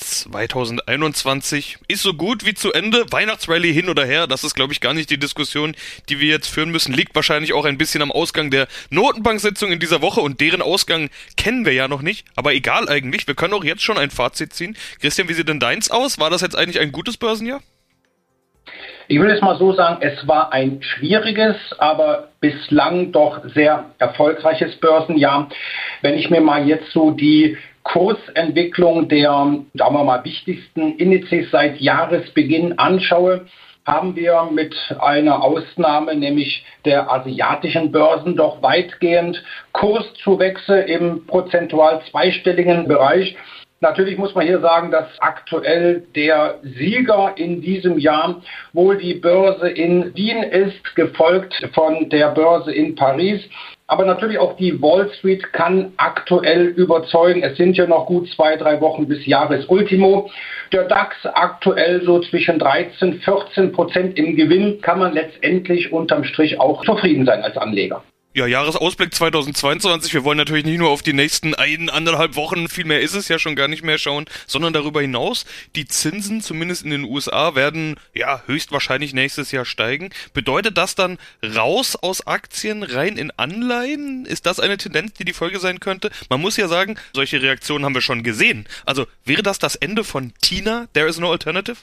2021 0.00 1.78
ist 1.88 2.02
so 2.02 2.14
gut 2.14 2.44
wie 2.46 2.54
zu 2.54 2.72
Ende. 2.72 3.04
Weihnachtsrallye 3.10 3.72
hin 3.72 3.88
oder 3.88 4.04
her, 4.04 4.26
das 4.26 4.44
ist, 4.44 4.54
glaube 4.54 4.72
ich, 4.72 4.80
gar 4.80 4.94
nicht 4.94 5.10
die 5.10 5.18
Diskussion, 5.18 5.74
die 6.08 6.20
wir 6.20 6.28
jetzt 6.28 6.48
führen 6.48 6.70
müssen. 6.70 6.92
Liegt 6.94 7.14
wahrscheinlich 7.14 7.52
auch 7.52 7.64
ein 7.64 7.78
bisschen 7.78 8.02
am 8.02 8.10
Ausgang 8.10 8.50
der 8.50 8.66
Notenbank-Sitzung 8.90 9.72
in 9.72 9.78
dieser 9.78 10.02
Woche 10.02 10.20
und 10.20 10.40
deren 10.40 10.62
Ausgang 10.62 11.10
kennen 11.36 11.64
wir 11.64 11.72
ja 11.72 11.88
noch 11.88 12.02
nicht. 12.02 12.26
Aber 12.36 12.52
egal 12.54 12.88
eigentlich, 12.88 13.26
wir 13.26 13.34
können 13.34 13.54
auch 13.54 13.64
jetzt 13.64 13.82
schon 13.82 13.98
ein 13.98 14.10
Fazit 14.10 14.52
ziehen. 14.52 14.76
Christian, 15.00 15.28
wie 15.28 15.34
sieht 15.34 15.48
denn 15.48 15.60
deins 15.60 15.90
aus? 15.90 16.18
War 16.18 16.30
das 16.30 16.40
jetzt 16.40 16.56
eigentlich 16.56 16.80
ein 16.80 16.92
gutes 16.92 17.16
Börsenjahr? 17.16 17.60
Ich 19.08 19.18
will 19.18 19.30
es 19.30 19.40
mal 19.40 19.58
so 19.58 19.72
sagen, 19.72 19.98
es 20.02 20.28
war 20.28 20.52
ein 20.52 20.80
schwieriges, 20.82 21.56
aber 21.78 22.28
bislang 22.38 23.10
doch 23.10 23.40
sehr 23.54 23.86
erfolgreiches 23.98 24.76
Börsenjahr. 24.76 25.48
Wenn 26.00 26.14
ich 26.14 26.30
mir 26.30 26.40
mal 26.40 26.64
jetzt 26.68 26.92
so 26.92 27.10
die 27.10 27.58
Kursentwicklung 27.82 29.08
der, 29.08 29.30
sagen 29.30 29.94
wir 29.94 30.04
mal, 30.04 30.24
wichtigsten 30.24 30.96
Indizes 30.96 31.50
seit 31.50 31.80
Jahresbeginn 31.80 32.78
anschaue, 32.78 33.46
haben 33.86 34.14
wir 34.14 34.48
mit 34.52 34.74
einer 35.00 35.42
Ausnahme, 35.42 36.14
nämlich 36.14 36.64
der 36.84 37.10
asiatischen 37.10 37.90
Börsen, 37.90 38.36
doch 38.36 38.62
weitgehend 38.62 39.42
Kurszuwächse 39.72 40.80
im 40.80 41.26
prozentual 41.26 42.00
zweistelligen 42.10 42.86
Bereich. 42.86 43.36
Natürlich 43.82 44.18
muss 44.18 44.34
man 44.34 44.46
hier 44.46 44.60
sagen, 44.60 44.90
dass 44.90 45.08
aktuell 45.20 46.06
der 46.14 46.58
Sieger 46.62 47.32
in 47.36 47.62
diesem 47.62 47.98
Jahr 47.98 48.42
wohl 48.74 48.98
die 48.98 49.14
Börse 49.14 49.70
in 49.70 50.14
Wien 50.14 50.42
ist, 50.42 50.94
gefolgt 50.94 51.54
von 51.72 52.10
der 52.10 52.28
Börse 52.28 52.72
in 52.72 52.94
Paris. 52.94 53.40
Aber 53.90 54.04
natürlich 54.04 54.38
auch 54.38 54.56
die 54.56 54.80
Wall 54.80 55.10
Street 55.14 55.52
kann 55.52 55.92
aktuell 55.96 56.66
überzeugen. 56.68 57.42
Es 57.42 57.56
sind 57.56 57.76
ja 57.76 57.88
noch 57.88 58.06
gut 58.06 58.28
zwei, 58.28 58.54
drei 58.54 58.80
Wochen 58.80 59.08
bis 59.08 59.26
Jahresultimo. 59.26 60.30
Der 60.72 60.84
DAX 60.84 61.16
aktuell 61.24 62.00
so 62.04 62.20
zwischen 62.20 62.60
13, 62.60 63.14
14 63.14 63.72
Prozent 63.72 64.16
im 64.16 64.36
Gewinn 64.36 64.80
kann 64.80 65.00
man 65.00 65.12
letztendlich 65.12 65.92
unterm 65.92 66.22
Strich 66.22 66.60
auch 66.60 66.84
zufrieden 66.84 67.26
sein 67.26 67.42
als 67.42 67.56
Anleger. 67.56 68.04
Ja, 68.32 68.46
Jahresausblick 68.46 69.12
2022. 69.12 70.14
Wir 70.14 70.22
wollen 70.22 70.38
natürlich 70.38 70.64
nicht 70.64 70.78
nur 70.78 70.90
auf 70.90 71.02
die 71.02 71.12
nächsten 71.12 71.56
ein, 71.56 71.90
anderthalb 71.90 72.36
Wochen, 72.36 72.68
viel 72.68 72.84
mehr 72.84 73.00
ist 73.00 73.14
es 73.14 73.26
ja 73.26 73.40
schon 73.40 73.56
gar 73.56 73.66
nicht 73.66 73.82
mehr 73.82 73.98
schauen, 73.98 74.26
sondern 74.46 74.72
darüber 74.72 75.00
hinaus. 75.00 75.44
Die 75.74 75.84
Zinsen, 75.84 76.40
zumindest 76.40 76.84
in 76.84 76.90
den 76.90 77.02
USA, 77.02 77.56
werden 77.56 77.96
ja 78.14 78.44
höchstwahrscheinlich 78.46 79.14
nächstes 79.14 79.50
Jahr 79.50 79.64
steigen. 79.64 80.10
Bedeutet 80.32 80.78
das 80.78 80.94
dann 80.94 81.18
raus 81.42 81.96
aus 81.96 82.24
Aktien, 82.24 82.84
rein 82.84 83.16
in 83.16 83.32
Anleihen? 83.32 84.26
Ist 84.26 84.46
das 84.46 84.60
eine 84.60 84.78
Tendenz, 84.78 85.14
die 85.14 85.24
die 85.24 85.32
Folge 85.32 85.58
sein 85.58 85.80
könnte? 85.80 86.12
Man 86.28 86.40
muss 86.40 86.56
ja 86.56 86.68
sagen, 86.68 86.94
solche 87.12 87.42
Reaktionen 87.42 87.84
haben 87.84 87.94
wir 87.94 88.00
schon 88.00 88.22
gesehen. 88.22 88.68
Also 88.86 89.08
wäre 89.24 89.42
das 89.42 89.58
das 89.58 89.74
Ende 89.74 90.04
von 90.04 90.34
Tina? 90.40 90.86
There 90.92 91.08
is 91.08 91.18
no 91.18 91.32
alternative? 91.32 91.78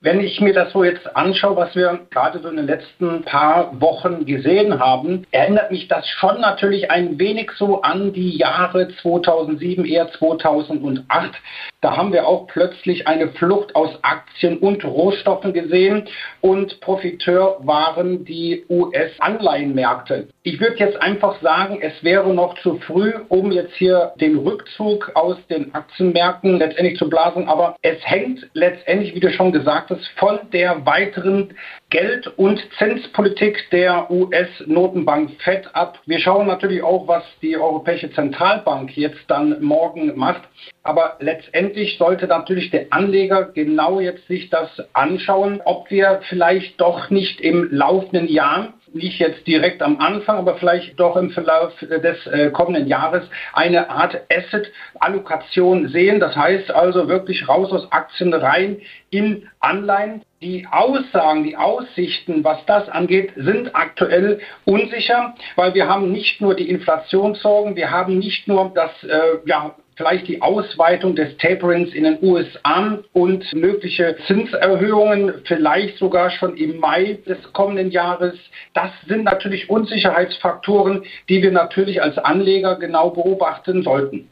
Wenn 0.00 0.20
ich 0.20 0.40
mir 0.40 0.52
das 0.52 0.72
so 0.72 0.84
jetzt 0.84 1.16
anschaue, 1.16 1.56
was 1.56 1.74
wir 1.74 2.06
gerade 2.10 2.38
so 2.38 2.48
in 2.48 2.56
den 2.56 2.68
letzten 2.68 3.24
paar 3.24 3.80
Wochen 3.80 4.26
gesehen 4.26 4.78
haben, 4.78 5.26
erinnert 5.32 5.72
mich 5.72 5.88
das 5.88 6.06
schon 6.06 6.40
natürlich 6.40 6.88
ein 6.92 7.18
wenig 7.18 7.50
so 7.58 7.82
an 7.82 8.12
die 8.12 8.36
Jahre 8.36 8.90
2007, 9.02 9.84
eher 9.84 10.08
2008. 10.12 11.32
Da 11.80 11.96
haben 11.96 12.12
wir 12.12 12.28
auch 12.28 12.46
plötzlich 12.46 13.08
eine 13.08 13.28
Flucht 13.28 13.74
aus 13.74 13.90
Aktien 14.02 14.58
und 14.58 14.84
Rohstoffen 14.84 15.52
gesehen 15.52 16.08
und 16.40 16.80
Profiteur 16.80 17.56
waren 17.60 18.24
die 18.24 18.64
US-Anleihenmärkte. 18.68 20.28
Ich 20.44 20.60
würde 20.60 20.76
jetzt 20.76 21.00
einfach 21.02 21.40
sagen, 21.40 21.78
es 21.80 22.04
wäre 22.04 22.32
noch 22.32 22.56
zu 22.62 22.78
früh, 22.78 23.12
um 23.28 23.50
jetzt 23.50 23.74
hier 23.74 24.12
den 24.20 24.38
Rückzug 24.38 25.12
aus 25.14 25.36
den 25.50 25.74
Aktienmärkten 25.74 26.58
letztendlich 26.58 26.98
zu 26.98 27.08
blasen, 27.08 27.48
aber 27.48 27.76
es 27.82 27.98
hängt 28.04 28.48
letztendlich, 28.54 29.14
wie 29.14 29.20
du 29.20 29.30
schon 29.30 29.52
gesagt 29.52 29.87
hast, 29.90 30.06
von 30.16 30.50
der 30.52 30.84
weiteren 30.86 31.54
Geld- 31.90 32.26
und 32.36 32.62
Zinspolitik 32.76 33.70
der 33.70 34.10
US-Notenbank 34.10 35.30
FED 35.40 35.74
ab. 35.74 35.98
Wir 36.04 36.18
schauen 36.18 36.46
natürlich 36.46 36.82
auch, 36.82 37.08
was 37.08 37.24
die 37.40 37.56
Europäische 37.56 38.12
Zentralbank 38.12 38.94
jetzt 38.94 39.24
dann 39.28 39.62
morgen 39.62 40.12
macht. 40.14 40.42
Aber 40.82 41.16
letztendlich 41.20 41.96
sollte 41.96 42.26
natürlich 42.26 42.70
der 42.70 42.88
Anleger 42.90 43.44
genau 43.44 44.00
jetzt 44.00 44.26
sich 44.28 44.50
das 44.50 44.68
anschauen, 44.92 45.62
ob 45.64 45.90
wir 45.90 46.20
vielleicht 46.28 46.78
doch 46.78 47.08
nicht 47.08 47.40
im 47.40 47.68
laufenden 47.70 48.28
Jahr 48.28 48.74
nicht 48.92 49.18
jetzt 49.18 49.46
direkt 49.46 49.82
am 49.82 49.98
Anfang, 49.98 50.38
aber 50.38 50.56
vielleicht 50.56 50.98
doch 50.98 51.16
im 51.16 51.30
Verlauf 51.30 51.72
des 51.80 52.26
äh, 52.26 52.50
kommenden 52.50 52.86
Jahres 52.86 53.24
eine 53.52 53.90
Art 53.90 54.22
Asset-Allokation 54.30 55.88
sehen. 55.88 56.20
Das 56.20 56.36
heißt 56.36 56.70
also 56.70 57.08
wirklich 57.08 57.48
raus 57.48 57.72
aus 57.72 57.90
Aktien 57.92 58.32
rein 58.32 58.80
in 59.10 59.48
Anleihen. 59.60 60.22
Die 60.40 60.68
Aussagen, 60.70 61.42
die 61.42 61.56
Aussichten, 61.56 62.44
was 62.44 62.64
das 62.66 62.88
angeht, 62.88 63.32
sind 63.34 63.74
aktuell 63.74 64.38
unsicher, 64.64 65.34
weil 65.56 65.74
wir 65.74 65.88
haben 65.88 66.12
nicht 66.12 66.40
nur 66.40 66.54
die 66.54 66.70
Inflationssorgen, 66.70 67.74
wir 67.74 67.90
haben 67.90 68.18
nicht 68.20 68.46
nur 68.46 68.70
das 68.72 68.92
äh, 69.02 69.38
ja, 69.46 69.74
vielleicht 69.96 70.28
die 70.28 70.40
Ausweitung 70.40 71.16
des 71.16 71.36
Taperings 71.38 71.92
in 71.92 72.04
den 72.04 72.18
USA 72.22 73.00
und 73.12 73.52
mögliche 73.52 74.16
Zinserhöhungen, 74.28 75.42
vielleicht 75.44 75.98
sogar 75.98 76.30
schon 76.30 76.56
im 76.56 76.78
Mai 76.78 77.18
des 77.26 77.52
kommenden 77.52 77.90
Jahres. 77.90 78.38
Das 78.74 78.92
sind 79.08 79.24
natürlich 79.24 79.68
Unsicherheitsfaktoren, 79.68 81.02
die 81.28 81.42
wir 81.42 81.50
natürlich 81.50 82.00
als 82.00 82.16
Anleger 82.16 82.76
genau 82.76 83.10
beobachten 83.10 83.82
sollten. 83.82 84.30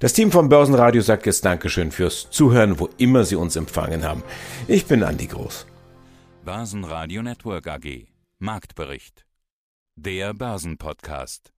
Das 0.00 0.14
Team 0.14 0.32
vom 0.32 0.48
Börsenradio 0.48 1.02
sagt 1.02 1.26
jetzt 1.26 1.44
Dankeschön 1.44 1.92
fürs 1.92 2.30
Zuhören, 2.30 2.80
wo 2.80 2.88
immer 2.96 3.24
Sie 3.24 3.36
uns 3.36 3.54
empfangen 3.54 4.02
haben. 4.02 4.22
Ich 4.66 4.86
bin 4.86 5.02
Andi 5.02 5.26
Groß. 5.26 5.66
Börsenradio 6.42 7.22
Network 7.22 7.66
AG. 7.66 8.06
Marktbericht. 8.38 9.26
Der 9.96 10.32
Börsenpodcast. 10.32 11.52